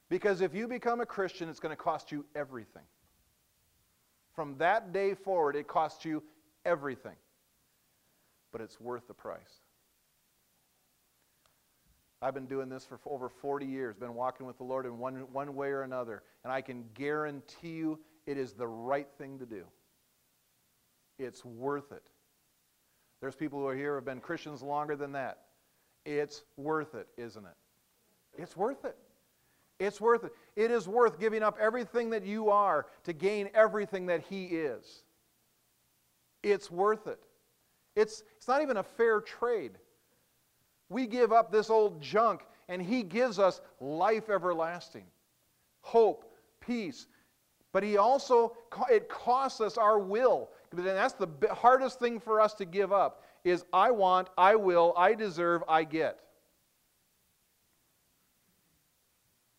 [0.08, 2.84] Because if you become a Christian, it's going to cost you everything.
[4.34, 6.24] From that day forward, it costs you
[6.64, 7.18] everything.
[8.54, 9.60] But it's worth the price.
[12.22, 15.26] I've been doing this for over 40 years, been walking with the Lord in one,
[15.32, 19.46] one way or another, and I can guarantee you it is the right thing to
[19.46, 19.64] do.
[21.18, 22.04] It's worth it.
[23.22, 25.40] There's people who are here who have been Christians longer than that.
[26.06, 27.56] It's worth it, isn't it?
[28.38, 28.98] It's worth it.
[29.80, 30.34] It's worth it.
[30.56, 35.04] It is worth giving up everything that you are to gain everything that He is.
[36.44, 37.20] It's worth it.
[37.96, 39.72] It's, it's not even a fair trade.
[40.90, 45.06] We give up this old junk, and He gives us life everlasting,
[45.82, 46.26] hope,
[46.60, 47.08] peace.
[47.72, 48.58] But He also,
[48.92, 50.50] it costs us our will.
[50.72, 54.94] And that's the hardest thing for us to give up is I want, I will,
[54.98, 56.20] I deserve, I get.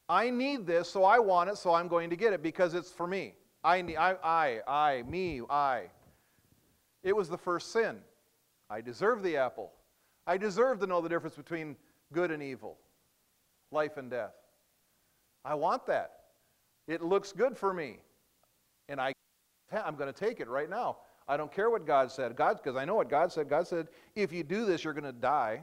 [0.08, 2.90] I need this, so I want it, so I'm going to get it because it's
[2.90, 3.34] for me.
[3.62, 5.84] I, need, I, I, I, me, I.
[7.04, 7.98] It was the first sin.
[8.68, 9.70] I deserve the apple.
[10.30, 11.74] I deserve to know the difference between
[12.12, 12.78] good and evil,
[13.72, 14.34] life and death.
[15.44, 16.12] I want that.
[16.86, 17.98] It looks good for me.
[18.88, 19.12] And I,
[19.72, 20.98] I'm going to take it right now.
[21.26, 22.36] I don't care what God said.
[22.36, 23.48] God, because I know what God said.
[23.48, 25.62] God said, if you do this, you're going to die.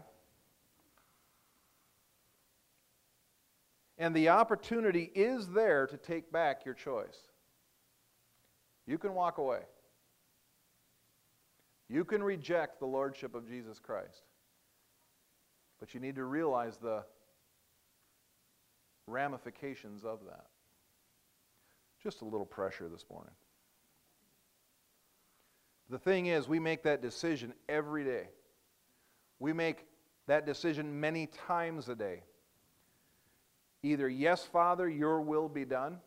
[3.98, 7.20] And the opportunity is there to take back your choice.
[8.86, 9.62] You can walk away.
[11.88, 14.27] You can reject the lordship of Jesus Christ.
[15.80, 17.04] But you need to realize the
[19.08, 20.48] ramifications of that.
[22.02, 23.34] Just a little pressure this morning.
[25.90, 28.28] The thing is, we make that decision every day.
[29.40, 29.86] We make
[30.28, 32.24] that decision many times a day.
[33.84, 36.00] Either, yes, Father, your will be done,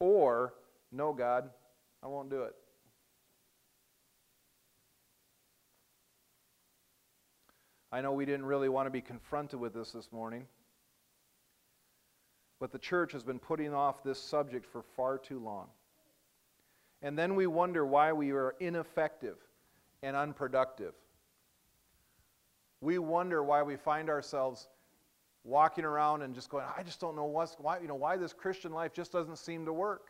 [0.00, 0.54] or
[0.90, 1.50] No, God,
[2.02, 2.54] I won't do it.
[7.92, 10.46] I know we didn't really want to be confronted with this this morning,
[12.60, 15.66] but the church has been putting off this subject for far too long.
[17.02, 19.38] And then we wonder why we are ineffective
[20.02, 20.94] and unproductive.
[22.80, 24.68] We wonder why we find ourselves
[25.42, 28.32] walking around and just going, I just don't know what's, why, you know, why this
[28.32, 30.08] Christian life just doesn't seem to work.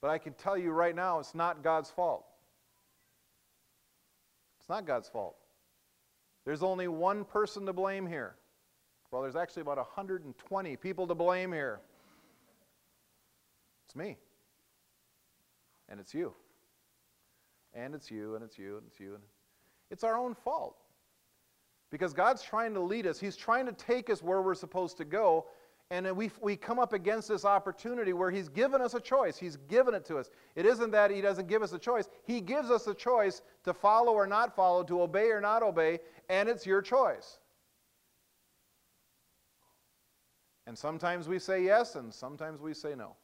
[0.00, 2.24] But I can tell you right now, it's not God's fault.
[4.66, 5.36] It's not God's fault.
[6.44, 8.34] There's only one person to blame here.
[9.12, 11.78] Well, there's actually about 120 people to blame here.
[13.86, 14.16] It's me.
[15.88, 16.34] And it's you.
[17.74, 19.14] And it's you, and it's you, and it's you.
[19.14, 19.22] And
[19.92, 20.82] It's our own fault.
[21.92, 25.04] Because God's trying to lead us, He's trying to take us where we're supposed to
[25.04, 25.46] go.
[25.90, 29.36] And we, we come up against this opportunity where He's given us a choice.
[29.36, 30.30] He's given it to us.
[30.56, 33.72] It isn't that He doesn't give us a choice, He gives us a choice to
[33.72, 37.38] follow or not follow, to obey or not obey, and it's your choice.
[40.66, 43.14] And sometimes we say yes, and sometimes we say no.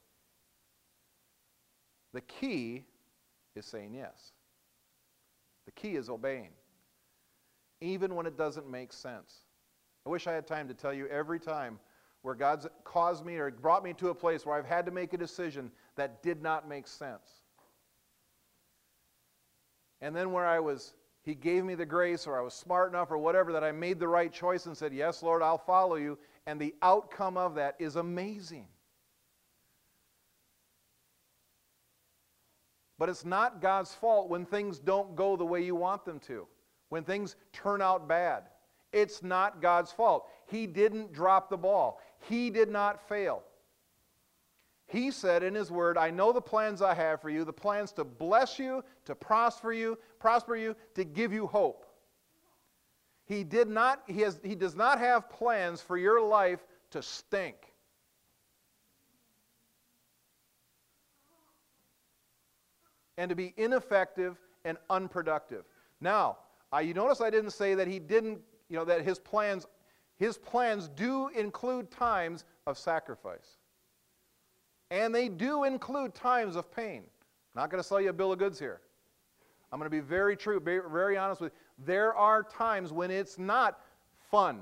[2.12, 2.84] The key
[3.56, 4.32] is saying yes.
[5.66, 6.50] The key is obeying,
[7.80, 9.38] even when it doesn't make sense.
[10.06, 11.80] I wish I had time to tell you every time
[12.22, 15.12] where God's caused me or brought me to a place where I've had to make
[15.12, 17.42] a decision that did not make sense.
[20.00, 23.10] And then where I was, He gave me the grace, or I was smart enough,
[23.10, 26.18] or whatever, that I made the right choice and said, Yes, Lord, I'll follow you.
[26.46, 28.66] And the outcome of that is amazing.
[32.98, 36.46] But it's not God's fault when things don't go the way you want them to,
[36.88, 38.44] when things turn out bad.
[38.92, 40.28] It's not God's fault.
[40.46, 43.42] He didn't drop the ball, He did not fail.
[44.86, 47.92] He said in His Word, I know the plans I have for you, the plans
[47.92, 51.86] to bless you, to prosper you, prosper you, to give you hope.
[53.24, 57.56] He did not, he, has, he does not have plans for your life to stink.
[63.18, 65.64] and to be ineffective and unproductive.
[66.00, 66.38] Now,
[66.72, 68.40] uh, you notice I didn't say that he didn't,
[68.72, 69.66] you know, that his plans,
[70.16, 73.58] his plans do include times of sacrifice.
[74.90, 77.02] And they do include times of pain.
[77.54, 78.80] I'm not going to sell you a bill of goods here.
[79.70, 81.84] I'm going to be very true, very, honest with you.
[81.84, 83.78] There are times when it's not
[84.30, 84.60] fun.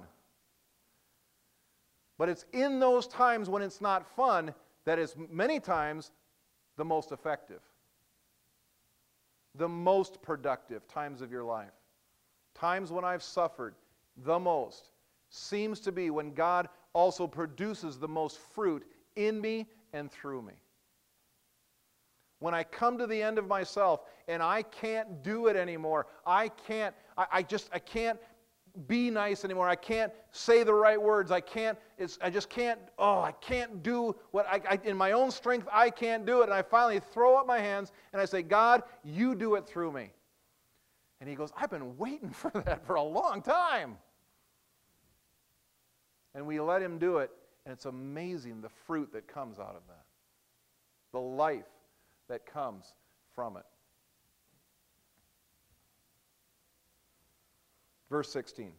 [2.19, 4.53] But it's in those times when it's not fun
[4.87, 6.11] that is many times
[6.77, 7.61] the most effective
[9.57, 11.73] the most productive times of your life.
[12.55, 13.75] Times when I've suffered
[14.17, 14.91] the most
[15.31, 18.85] seems to be when God also produces the most fruit
[19.17, 20.55] in me and through me.
[22.41, 26.49] When I come to the end of myself and I can't do it anymore, I
[26.49, 28.19] can't, I, I just, I can't
[28.87, 29.69] be nice anymore.
[29.69, 31.31] I can't say the right words.
[31.31, 35.13] I can't, it's, I just can't, oh, I can't do what I, I, in my
[35.13, 36.45] own strength, I can't do it.
[36.45, 39.93] And I finally throw up my hands and I say, God, you do it through
[39.93, 40.11] me.
[41.21, 43.99] And he goes, I've been waiting for that for a long time.
[46.35, 47.31] And we let him do it,
[47.65, 50.05] and it's amazing the fruit that comes out of that,
[51.13, 51.65] the life
[52.29, 52.95] that comes
[53.35, 53.65] from it.
[58.09, 58.73] Verse 16.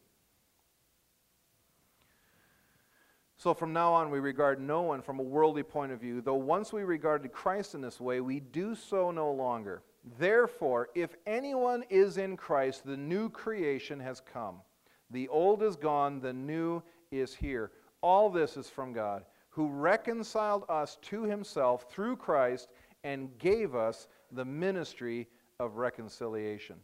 [3.37, 6.35] So from now on, we regard no one from a worldly point of view, though
[6.35, 9.81] once we regarded Christ in this way, we do so no longer.
[10.17, 14.61] Therefore, if anyone is in Christ, the new creation has come.
[15.11, 17.71] The old is gone, the new is here.
[18.01, 22.69] All this is from God, who reconciled us to himself through Christ
[23.03, 25.27] and gave us the ministry
[25.59, 26.77] of reconciliation.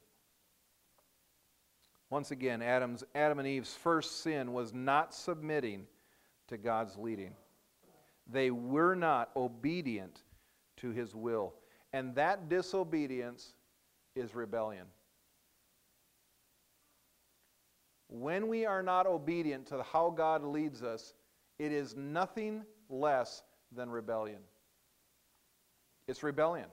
[2.10, 5.88] Once again, Adam's, Adam and Eve's first sin was not submitting
[6.48, 7.34] to God's leading.
[8.32, 10.22] They were not obedient
[10.78, 11.54] to his will.
[11.94, 13.54] And that disobedience
[14.16, 14.86] is rebellion.
[18.10, 21.14] When we are not obedient to how God leads us,
[21.60, 23.44] it is nothing less
[23.76, 24.40] than rebellion.
[26.08, 26.68] It's rebellion.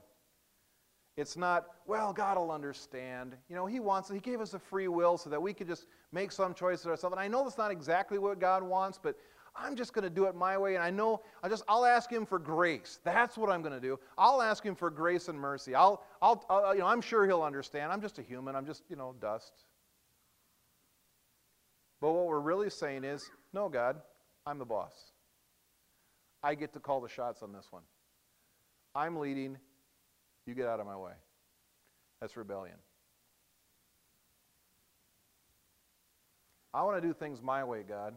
[1.17, 3.35] It's not, well, God will understand.
[3.49, 5.87] You know, He wants, He gave us a free will so that we could just
[6.11, 7.13] make some choices ourselves.
[7.13, 9.17] And I know that's not exactly what God wants, but
[9.57, 10.75] I'm just going to do it my way.
[10.75, 12.99] And I know I just, I'll ask Him for grace.
[13.03, 13.99] That's what I'm going to do.
[14.17, 15.73] I'll ask Him for grace and mercy.
[15.73, 17.91] I'll, I'll, I'll, you know, I'm sure He'll understand.
[17.91, 18.55] I'm just a human.
[18.55, 19.53] I'm just, you know, dust.
[22.01, 24.01] But what we're really saying is, no, God,
[24.45, 24.93] I'm the boss.
[26.43, 27.83] I get to call the shots on this one.
[28.93, 29.57] I'm leading,
[30.45, 31.13] you get out of my way.
[32.21, 32.75] That's rebellion.
[36.73, 38.13] I want to do things my way, God.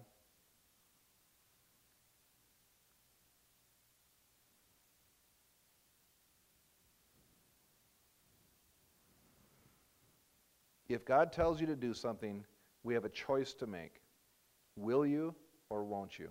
[10.88, 12.44] If God tells you to do something,
[12.82, 14.00] we have a choice to make.
[14.76, 15.34] Will you
[15.68, 16.30] or won't you?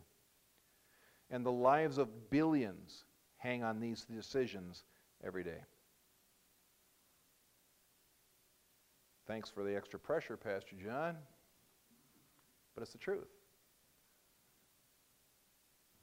[1.29, 3.03] And the lives of billions
[3.37, 4.83] hang on these decisions
[5.23, 5.59] every day.
[9.27, 11.17] Thanks for the extra pressure, Pastor John.
[12.73, 13.27] But it's the truth.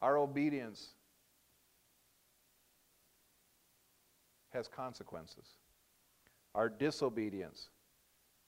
[0.03, 0.91] Our obedience
[4.53, 5.47] has consequences.
[6.55, 7.71] Our disobedience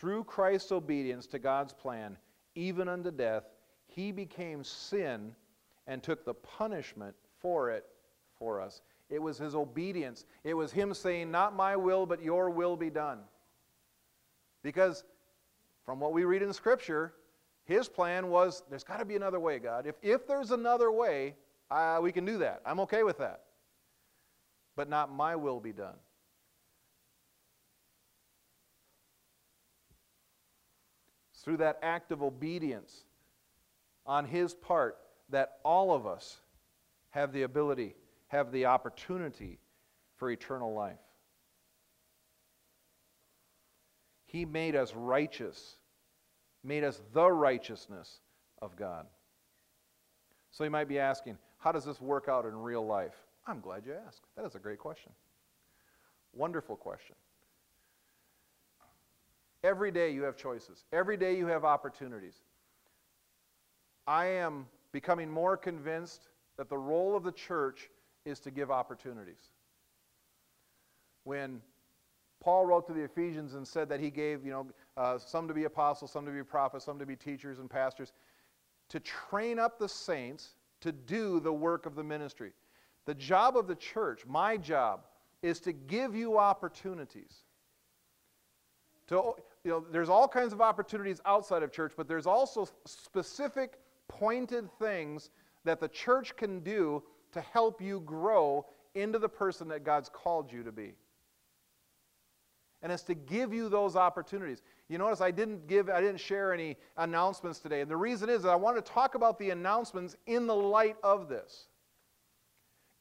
[0.00, 2.16] Through Christ's obedience to God's plan,
[2.54, 3.44] even unto death,
[3.86, 5.34] he became sin
[5.86, 7.84] and took the punishment for it
[8.38, 8.80] for us.
[9.10, 10.24] It was his obedience.
[10.42, 13.18] It was him saying, Not my will, but your will be done.
[14.62, 15.04] Because
[15.84, 17.12] from what we read in Scripture,
[17.64, 19.86] his plan was there's got to be another way, God.
[19.86, 21.34] If, if there's another way,
[21.70, 22.62] uh, we can do that.
[22.64, 23.42] I'm okay with that.
[24.76, 25.96] But not my will be done.
[31.44, 33.04] Through that act of obedience
[34.06, 34.98] on his part
[35.30, 36.40] that all of us
[37.10, 37.94] have the ability,
[38.28, 39.58] have the opportunity
[40.16, 40.98] for eternal life.
[44.26, 45.76] He made us righteous,
[46.62, 48.20] made us the righteousness
[48.62, 49.06] of God.
[50.52, 53.14] So you might be asking, how does this work out in real life?
[53.46, 54.22] I'm glad you asked.
[54.36, 55.12] That is a great question.
[56.32, 57.16] Wonderful question.
[59.62, 62.36] Every day you have choices, every day you have opportunities.
[64.06, 67.90] I am becoming more convinced that the role of the church
[68.24, 69.50] is to give opportunities.
[71.24, 71.60] When
[72.40, 75.54] Paul wrote to the Ephesians and said that he gave, you know, uh, some to
[75.54, 78.12] be apostles, some to be prophets, some to be teachers and pastors,
[78.88, 82.52] to train up the saints to do the work of the ministry.
[83.04, 85.02] The job of the church, my job,
[85.42, 87.44] is to give you opportunities.
[89.08, 93.78] To, you know, there's all kinds of opportunities outside of church, but there's also specific,
[94.08, 95.30] pointed things
[95.64, 100.52] that the church can do to help you grow into the person that God's called
[100.52, 100.94] you to be.
[102.82, 104.62] And it's to give you those opportunities.
[104.88, 107.82] You notice I didn't give, I didn't share any announcements today.
[107.82, 110.96] And the reason is that I want to talk about the announcements in the light
[111.02, 111.66] of this.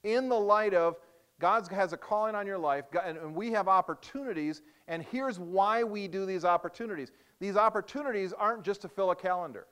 [0.04, 0.98] In the light of
[1.39, 6.08] God has a calling on your life, and we have opportunities, and here's why we
[6.08, 7.12] do these opportunities.
[7.39, 9.65] These opportunities aren't just to fill a calendar.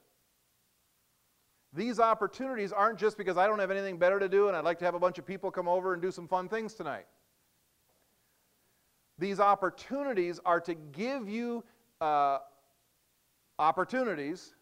[1.73, 4.79] These opportunities aren't just because I don't have anything better to do and I'd like
[4.79, 7.05] to have a bunch of people come over and do some fun things tonight.
[9.19, 11.63] These opportunities are to give you
[11.99, 12.39] uh,
[13.59, 14.55] opportunities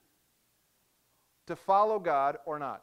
[1.46, 2.82] to follow God or not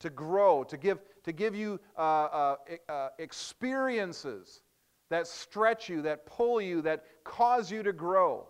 [0.00, 2.56] to grow, to give, to give you uh, uh,
[2.88, 4.62] uh, experiences
[5.10, 8.46] that stretch you, that pull you, that cause you to grow.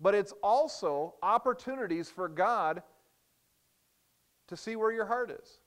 [0.00, 2.82] But it's also opportunities for God
[4.48, 5.58] to see where your heart is.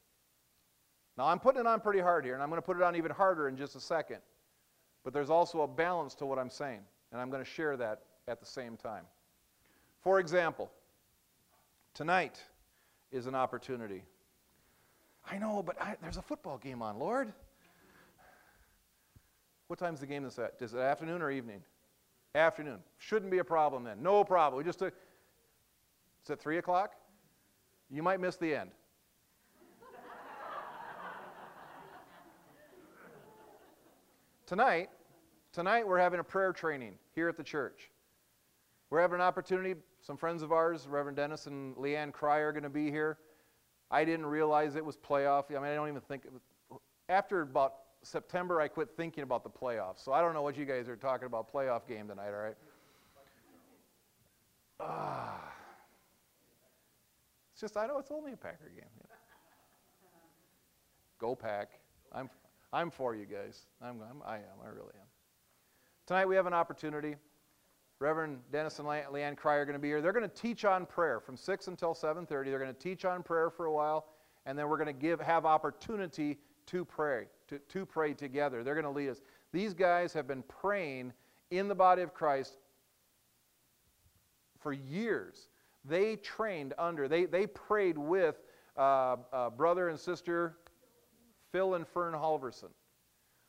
[1.17, 2.95] Now, I'm putting it on pretty hard here, and I'm going to put it on
[2.95, 4.17] even harder in just a second.
[5.03, 6.81] But there's also a balance to what I'm saying,
[7.11, 9.03] and I'm going to share that at the same time.
[10.01, 10.71] For example,
[11.93, 12.41] tonight,
[13.11, 14.03] is an opportunity.
[15.29, 17.33] I know, but I, there's a football game on, Lord.
[19.67, 20.53] What time's the game this at?
[20.59, 21.61] Is it afternoon or evening?
[22.35, 22.79] Afternoon.
[22.99, 24.03] Shouldn't be a problem then.
[24.03, 24.57] No problem.
[24.57, 24.93] We just took.
[26.21, 26.93] It's at 3 o'clock?
[27.89, 28.69] You might miss the end.
[34.45, 34.89] tonight,
[35.53, 37.89] tonight we're having a prayer training here at the church.
[38.89, 39.75] We're having an opportunity.
[40.01, 43.17] Some friends of ours, Reverend Dennis and Leanne Cry, are going to be here.
[43.95, 45.45] I didn't realize it was playoff.
[45.49, 46.23] I mean, I don't even think.
[47.07, 50.03] After about September, I quit thinking about the playoffs.
[50.03, 52.27] So I don't know what you guys are talking about playoff game tonight.
[52.27, 52.57] All right.
[54.81, 55.53] Ah.
[57.53, 58.83] It's just I know it's only a Packer game.
[61.17, 61.79] Go Pack.
[62.11, 62.29] I'm
[62.73, 63.65] I'm for you guys.
[63.81, 64.59] I'm, I'm, I am.
[64.61, 65.07] I really am.
[66.05, 67.15] Tonight we have an opportunity.
[67.99, 70.01] Reverend Dennis and Leanne Cry are going to be here.
[70.01, 72.27] They're going to teach on prayer from 6 until 7.30.
[72.27, 74.07] They're going to teach on prayer for a while,
[74.45, 76.37] and then we're going to give, have opportunity
[76.67, 78.63] to pray, to, to pray together.
[78.63, 79.21] They're going to lead us.
[79.53, 81.13] These guys have been praying
[81.51, 82.57] in the body of Christ
[84.59, 85.47] for years.
[85.85, 88.41] They trained under, they, they prayed with
[88.75, 90.57] uh, uh, brother and sister
[91.51, 92.71] Phil and Fern Halverson,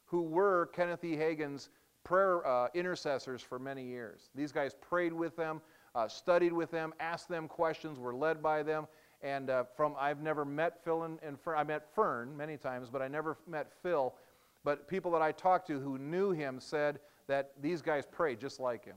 [0.05, 1.17] who were Kenneth E.
[1.17, 1.71] Hagin's
[2.07, 4.31] prayer uh, intercessors for many years.
[4.35, 5.61] These guys prayed with them,
[5.97, 8.87] uh, studied with them, asked them questions, were led by them.
[9.23, 11.59] And uh, from I've never met Phil and, and Fern.
[11.59, 14.15] I met Fern many times, but I never met Phil.
[14.63, 18.61] But people that I talked to who knew him said that these guys prayed just
[18.61, 18.97] like him.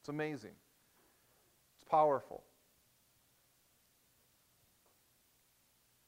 [0.00, 0.52] It's amazing.
[1.76, 2.42] It's powerful.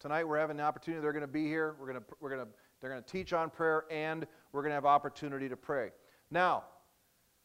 [0.01, 1.01] Tonight we're having the opportunity.
[1.01, 1.77] They're going to be here.
[1.79, 2.49] We're going to, we're going to,
[2.81, 5.91] they're going to teach on prayer, and we're going to have opportunity to pray.
[6.31, 6.65] Now,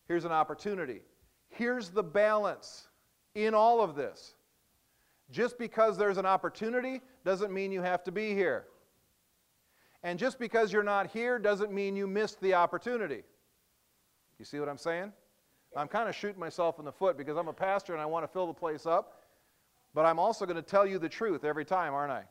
[0.07, 1.01] here's an opportunity.
[1.49, 2.87] Here's the balance
[3.33, 4.35] in all of this.
[5.31, 8.65] Just because there's an opportunity doesn't mean you have to be here.
[10.03, 13.23] And just because you're not here doesn't mean you missed the opportunity.
[14.37, 15.11] You see what I'm saying?
[15.75, 18.23] I'm kind of shooting myself in the foot because I'm a pastor and I want
[18.23, 19.23] to fill the place up.
[19.93, 22.23] But I'm also going to tell you the truth every time, aren't I?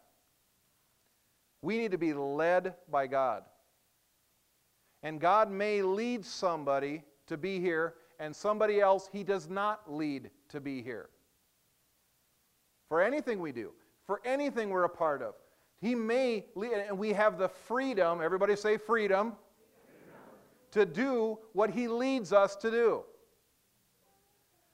[1.62, 3.42] We need to be led by God.
[5.04, 10.30] And God may lead somebody to be here, and somebody else He does not lead
[10.48, 11.10] to be here.
[12.88, 13.70] For anything we do,
[14.06, 15.34] for anything we're a part of,
[15.80, 19.34] He may lead, and we have the freedom, everybody say freedom,
[20.72, 23.04] to do what He leads us to do.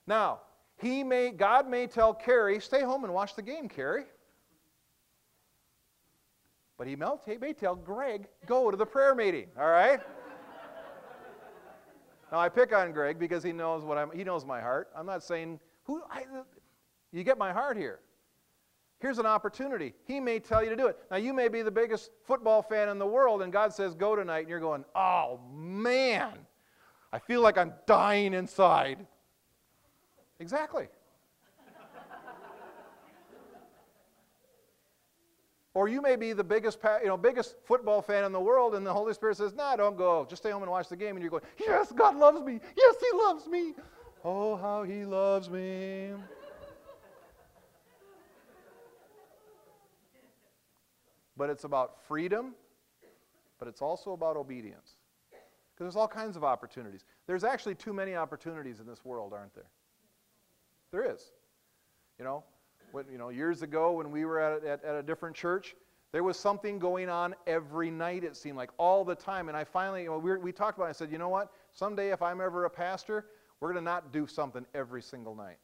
[0.06, 0.40] Now,
[0.80, 4.06] he may, God may tell Carrie, stay home and watch the game, Carrie.
[6.78, 10.00] But he may tell Greg, go to the prayer meeting, all right?
[12.32, 14.88] Now, I pick on Greg because he knows, what I'm, he knows my heart.
[14.96, 16.24] I'm not saying, who, I,
[17.12, 18.00] you get my heart here.
[19.00, 19.94] Here's an opportunity.
[20.04, 20.98] He may tell you to do it.
[21.10, 24.14] Now, you may be the biggest football fan in the world, and God says, go
[24.14, 26.32] tonight, and you're going, oh, man,
[27.12, 29.06] I feel like I'm dying inside.
[30.38, 30.88] Exactly.
[35.72, 38.84] Or you may be the biggest, you know, biggest football fan in the world, and
[38.84, 40.26] the Holy Spirit says, "No, nah, don't go.
[40.28, 42.60] Just stay home and watch the game." And you're going, "Yes, God loves me.
[42.76, 43.74] Yes, He loves me.
[44.24, 46.12] Oh, how He loves me."
[51.36, 52.54] but it's about freedom,
[53.58, 54.96] but it's also about obedience.
[55.30, 57.06] Because there's all kinds of opportunities.
[57.26, 59.70] There's actually too many opportunities in this world, aren't there?
[60.90, 61.32] There is.
[62.18, 62.44] You know,
[62.92, 65.74] when, you know, years ago when we were at, at, at a different church,
[66.12, 69.48] there was something going on every night, it seemed like, all the time.
[69.48, 70.90] And I finally, you know, we, we talked about it.
[70.90, 71.52] I said, you know what?
[71.72, 73.26] Someday, if I'm ever a pastor,
[73.60, 75.58] we're going to not do something every single night.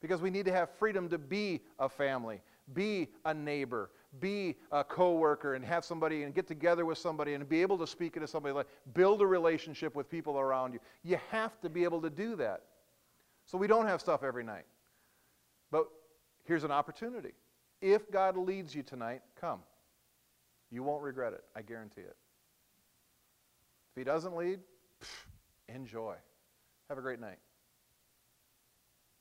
[0.00, 2.40] Because we need to have freedom to be a family,
[2.72, 3.90] be a neighbor,
[4.20, 7.86] be a coworker, and have somebody and get together with somebody and be able to
[7.86, 10.78] speak to somebody, like build a relationship with people around you.
[11.02, 12.62] You have to be able to do that.
[13.46, 14.66] So we don't have stuff every night.
[15.70, 15.86] But
[16.46, 17.32] here's an opportunity.
[17.80, 19.60] If God leads you tonight, come.
[20.70, 21.44] You won't regret it.
[21.54, 22.16] I guarantee it.
[23.92, 24.60] If He doesn't lead,
[25.68, 26.14] enjoy.
[26.88, 27.38] Have a great night.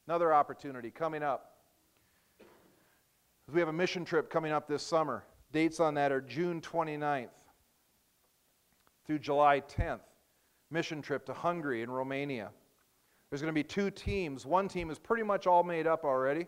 [0.08, 1.52] Another opportunity coming up.
[3.52, 5.24] We have a mission trip coming up this summer.
[5.52, 7.30] Dates on that are June 29th
[9.06, 10.00] through July 10th.
[10.72, 12.50] Mission trip to Hungary and Romania.
[13.30, 14.46] There's going to be two teams.
[14.46, 16.48] One team is pretty much all made up already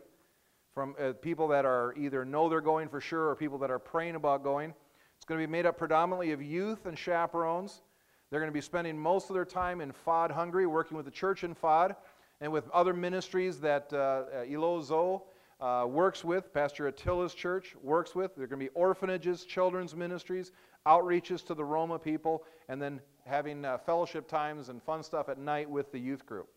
[0.77, 3.79] from uh, people that are either know they're going for sure or people that are
[3.79, 4.75] praying about going.
[5.15, 7.81] It's going to be made up predominantly of youth and chaperones.
[8.29, 11.11] They're going to be spending most of their time in Fod, Hungary, working with the
[11.11, 11.95] church in Fod
[12.41, 15.23] and with other ministries that uh, uh Ilozo
[15.59, 18.35] uh, works with, Pastor Attila's church works with.
[18.35, 20.51] There are going to be orphanages, children's ministries,
[20.85, 25.39] outreaches to the Roma people, and then having uh, fellowship times and fun stuff at
[25.39, 26.49] night with the youth group.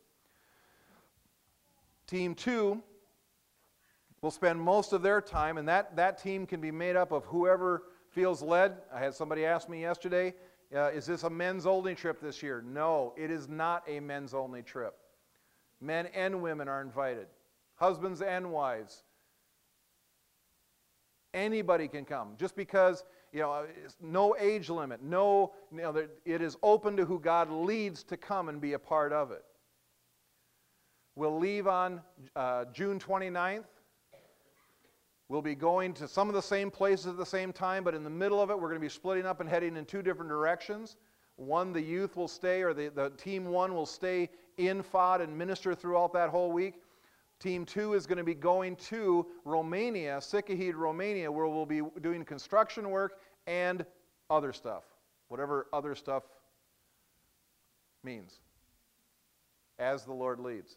[2.07, 2.83] Team two
[4.23, 7.25] will spend most of their time, and that, that team can be made up of
[7.25, 8.77] whoever feels led.
[8.93, 10.35] I had somebody ask me yesterday,
[10.75, 12.63] uh, is this a men's only trip this year?
[12.67, 14.95] No, it is not a men's only trip.
[15.81, 17.27] Men and women are invited,
[17.77, 19.05] husbands and wives.
[21.33, 22.35] Anybody can come.
[22.39, 23.65] Just because, you know,
[24.01, 28.49] no age limit, no, you know, it is open to who God leads to come
[28.49, 29.45] and be a part of it.
[31.15, 32.03] We'll leave on
[32.37, 33.65] uh, June 29th.
[35.31, 38.03] We'll be going to some of the same places at the same time, but in
[38.03, 40.29] the middle of it, we're going to be splitting up and heading in two different
[40.29, 40.97] directions.
[41.37, 45.39] One, the youth will stay, or the, the team one will stay in FOD and
[45.39, 46.83] minister throughout that whole week.
[47.39, 52.25] Team two is going to be going to Romania, Sikahid, Romania, where we'll be doing
[52.25, 53.87] construction work and
[54.31, 54.83] other stuff,
[55.29, 56.25] whatever other stuff
[58.03, 58.41] means,
[59.79, 60.77] as the Lord leads.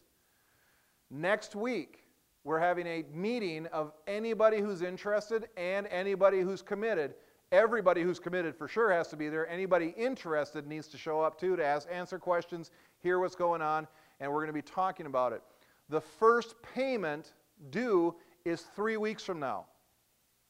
[1.10, 2.03] Next week,
[2.44, 7.14] we're having a meeting of anybody who's interested and anybody who's committed.
[7.52, 9.48] Everybody who's committed for sure has to be there.
[9.48, 12.70] Anybody interested needs to show up too to ask, answer questions,
[13.00, 13.86] hear what's going on,
[14.20, 15.42] and we're going to be talking about it.
[15.88, 17.32] The first payment
[17.70, 18.14] due
[18.44, 19.66] is three weeks from now.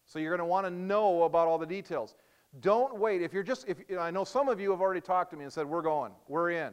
[0.06, 2.16] So you're going to want to know about all the details.
[2.60, 3.22] Don't wait.
[3.22, 5.36] If you're just, if you know, I know some of you have already talked to
[5.36, 6.12] me and said, "We're going.
[6.28, 6.72] We're in.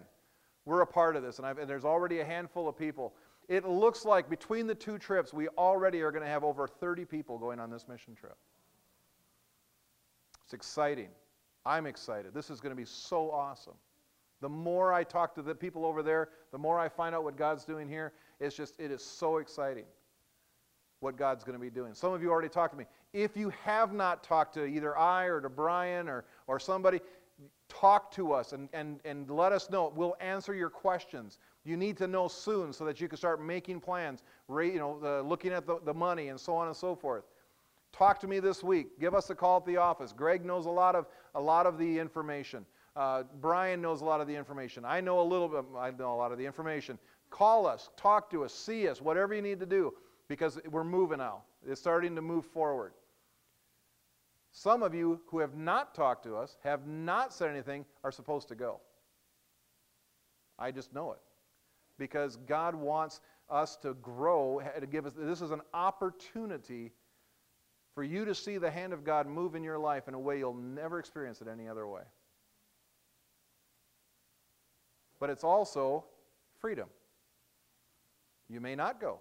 [0.66, 3.16] We're a part of this," and, and there's already a handful of people.
[3.52, 7.04] It looks like between the two trips, we already are going to have over 30
[7.04, 8.38] people going on this mission trip.
[10.46, 11.10] It's exciting.
[11.66, 12.34] I'm excited.
[12.34, 13.74] This is going to be so awesome.
[14.40, 17.36] The more I talk to the people over there, the more I find out what
[17.36, 18.14] God's doing here.
[18.40, 19.84] It's just, it is so exciting
[21.02, 21.94] what God's going to be doing.
[21.94, 22.86] Some of you already talked to me.
[23.12, 27.02] If you have not talked to either I or to Brian or, or somebody,
[27.68, 29.92] talk to us and, and, and let us know.
[29.96, 31.38] We'll answer your questions.
[31.64, 35.22] You need to know soon so that you can start making plans, you know, uh,
[35.22, 37.24] looking at the, the money and so on and so forth.
[37.92, 39.00] Talk to me this week.
[39.00, 40.12] Give us a call at the office.
[40.12, 41.06] Greg knows a lot of,
[41.36, 42.66] a lot of the information.
[42.96, 44.86] Uh, Brian knows a lot of the information.
[44.86, 46.98] I know a little bit, I know a lot of the information.
[47.30, 49.94] Call us, talk to us, see us, whatever you need to do,
[50.28, 51.44] because we're moving now.
[51.66, 52.94] It's starting to move forward.
[54.52, 58.48] Some of you who have not talked to us, have not said anything, are supposed
[58.50, 58.82] to go.
[60.60, 61.20] I just know it
[62.02, 66.92] because God wants us to grow, to give us, this is an opportunity
[67.94, 70.40] for you to see the hand of God move in your life in a way
[70.40, 72.02] you'll never experience it any other way.
[75.20, 76.06] But it's also
[76.60, 76.88] freedom.
[78.50, 79.20] You may not go.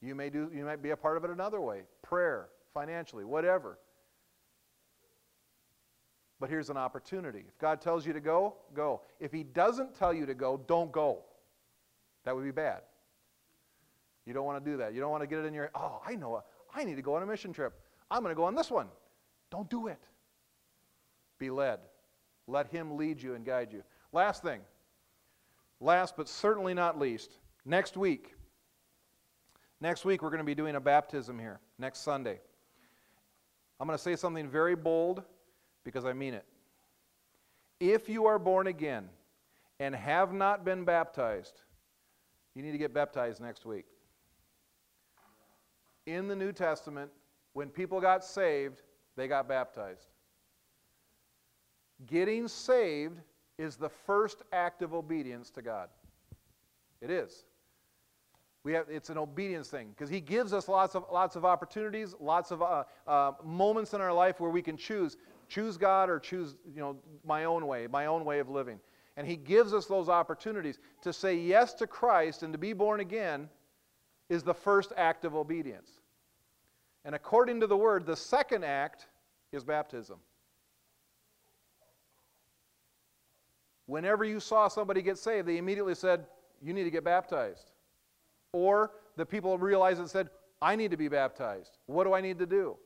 [0.00, 1.82] You may do you might be a part of it another way.
[2.00, 3.80] Prayer, financially, whatever.
[6.38, 7.42] But here's an opportunity.
[7.48, 9.02] If God tells you to go, go.
[9.18, 11.24] If He doesn't tell you to go, don't go.
[12.24, 12.82] That would be bad.
[14.26, 14.94] You don't want to do that.
[14.94, 16.42] You don't want to get it in your, oh, I know,
[16.74, 17.72] I need to go on a mission trip.
[18.10, 18.88] I'm going to go on this one.
[19.50, 20.02] Don't do it.
[21.38, 21.80] Be led.
[22.46, 23.82] Let Him lead you and guide you.
[24.12, 24.60] Last thing,
[25.80, 28.34] last but certainly not least, next week.
[29.80, 32.40] Next week, we're going to be doing a baptism here, next Sunday.
[33.80, 35.22] I'm going to say something very bold
[35.84, 36.44] because I mean it.
[37.80, 39.08] If you are born again
[39.78, 41.62] and have not been baptized,
[42.54, 43.86] you need to get baptized next week.
[46.06, 47.10] In the New Testament,
[47.52, 48.82] when people got saved,
[49.16, 50.06] they got baptized.
[52.06, 53.20] Getting saved
[53.58, 55.88] is the first act of obedience to God.
[57.00, 57.44] It is.
[58.62, 62.14] We have, it's an obedience thing because He gives us lots of, lots of opportunities,
[62.20, 65.16] lots of uh, uh, moments in our life where we can choose
[65.50, 68.80] choose God or choose you know, my own way, my own way of living.
[69.16, 70.78] And He gives us those opportunities.
[71.02, 73.48] To say yes to Christ and to be born again
[74.28, 75.90] is the first act of obedience.
[77.04, 79.06] And according to the Word, the second act
[79.52, 80.18] is baptism.
[83.86, 86.26] Whenever you saw somebody get saved, they immediately said,
[86.62, 87.72] You need to get baptized.
[88.52, 90.30] Or the people realized and said,
[90.62, 91.78] I need to be baptized.
[91.86, 92.76] What do I need to do?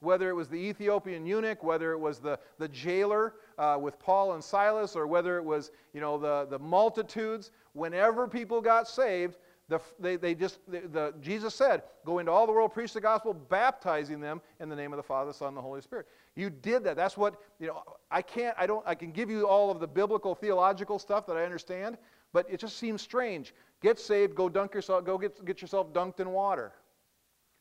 [0.00, 4.34] whether it was the Ethiopian eunuch, whether it was the, the jailer uh, with Paul
[4.34, 9.36] and Silas, or whether it was you know, the, the multitudes, whenever people got saved,
[9.68, 13.00] the, they, they just, the, the, Jesus said, go into all the world, preach the
[13.00, 16.06] gospel, baptizing them in the name of the Father, the Son, and the Holy Spirit.
[16.36, 16.96] You did that.
[16.96, 19.86] That's what, you know, I can't, I don't, I can give you all of the
[19.86, 21.98] biblical, theological stuff that I understand,
[22.32, 23.54] but it just seems strange.
[23.82, 26.72] Get saved, go dunk yourself, go get, get yourself dunked in water.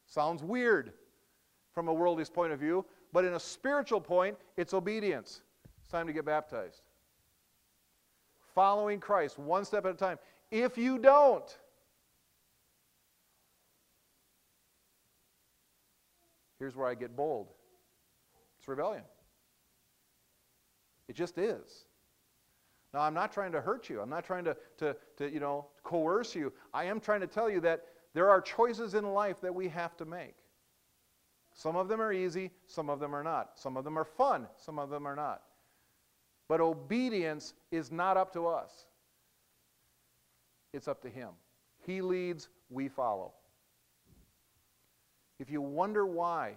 [0.05, 0.93] Sounds weird
[1.73, 5.41] from a worldly point of view, but in a spiritual point, it's obedience.
[5.87, 6.81] It's time to get baptized.
[8.53, 10.19] Following Christ one step at a time.
[10.51, 11.57] If you don't,
[16.59, 17.47] here's where I get bold
[18.59, 19.03] it's rebellion.
[21.07, 21.85] It just is.
[22.93, 24.01] Now, I'm not trying to hurt you.
[24.01, 26.51] I'm not trying to, to, to you know, coerce you.
[26.73, 29.95] I am trying to tell you that there are choices in life that we have
[29.95, 30.35] to make.
[31.53, 33.51] Some of them are easy, some of them are not.
[33.55, 35.43] Some of them are fun, some of them are not.
[36.47, 38.85] But obedience is not up to us,
[40.73, 41.29] it's up to Him.
[41.85, 43.33] He leads, we follow.
[45.39, 46.53] if you wonder why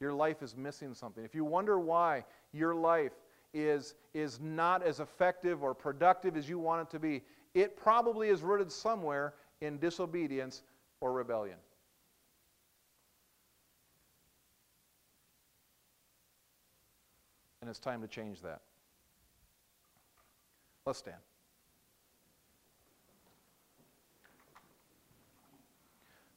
[0.00, 3.12] your life is missing something, if you wonder why your life
[3.52, 7.22] is, is not as effective or productive as you want it to be,
[7.54, 10.62] it probably is rooted somewhere in disobedience
[11.00, 11.56] or rebellion.
[17.60, 18.62] And it's time to change that.
[20.86, 21.16] Let's stand.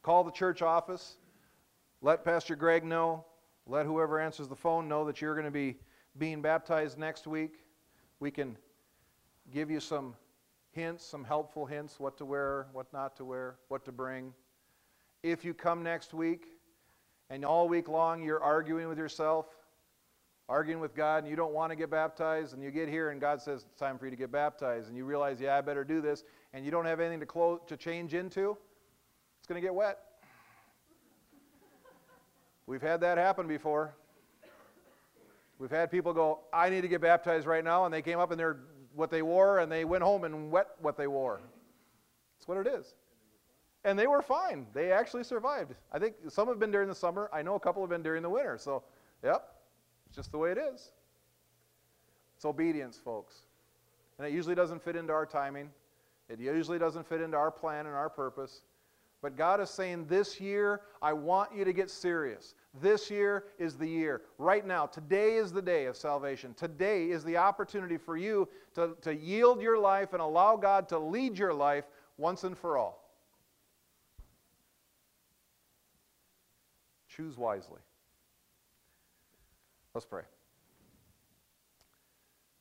[0.02, 1.16] Call the church office.
[2.02, 3.24] Let Pastor Greg know.
[3.66, 5.76] Let whoever answers the phone know that you're going to be
[6.18, 7.64] being baptized next week.
[8.20, 8.58] We can
[9.52, 10.14] give you some
[10.72, 14.34] hints, some helpful hints what to wear, what not to wear, what to bring.
[15.22, 16.46] If you come next week
[17.30, 19.46] and all week long you're arguing with yourself,
[20.48, 23.20] arguing with God, and you don't want to get baptized, and you get here and
[23.20, 25.84] God says it's time for you to get baptized, and you realize, yeah, I better
[25.84, 28.56] do this, and you don't have anything to, to change into,
[29.38, 29.98] it's going to get wet.
[32.66, 33.94] We've had that happen before.
[35.58, 38.30] We've had people go, I need to get baptized right now, and they came up
[38.30, 38.58] and they're
[38.94, 41.40] what they wore, and they went home and wet what they wore.
[42.38, 42.94] That's what it is.
[43.84, 44.66] And they were fine.
[44.72, 45.74] They actually survived.
[45.92, 47.28] I think some have been during the summer.
[47.32, 48.56] I know a couple have been during the winter.
[48.56, 48.82] So,
[49.22, 49.53] yep,
[50.14, 50.92] it's just the way it is.
[52.36, 53.34] It's obedience, folks.
[54.16, 55.70] And it usually doesn't fit into our timing,
[56.28, 58.62] it usually doesn't fit into our plan and our purpose.
[59.22, 62.54] But God is saying, This year, I want you to get serious.
[62.80, 64.22] This year is the year.
[64.38, 66.54] Right now, today is the day of salvation.
[66.54, 70.98] Today is the opportunity for you to, to yield your life and allow God to
[70.98, 71.86] lead your life
[72.18, 73.10] once and for all.
[77.08, 77.80] Choose wisely.
[79.94, 80.22] Let's pray.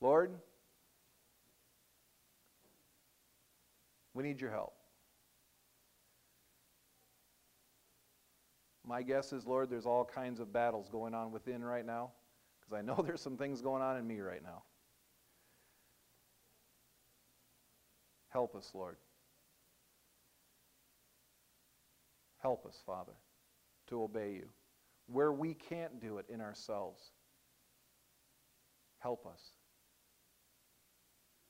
[0.01, 0.35] Lord,
[4.13, 4.73] we need your help.
[8.85, 12.11] My guess is, Lord, there's all kinds of battles going on within right now,
[12.59, 14.63] because I know there's some things going on in me right now.
[18.29, 18.97] Help us, Lord.
[22.41, 23.13] Help us, Father,
[23.87, 24.49] to obey you.
[25.07, 27.11] Where we can't do it in ourselves,
[29.03, 29.41] help us.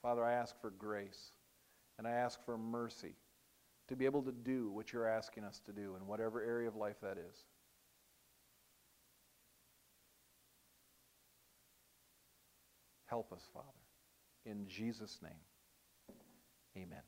[0.01, 1.31] Father, I ask for grace
[1.97, 3.15] and I ask for mercy
[3.87, 6.75] to be able to do what you're asking us to do in whatever area of
[6.75, 7.45] life that is.
[13.05, 13.67] Help us, Father.
[14.45, 15.31] In Jesus' name,
[16.75, 17.03] amen.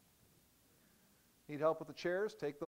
[1.49, 2.33] Need help with the chairs?
[2.39, 2.63] Take the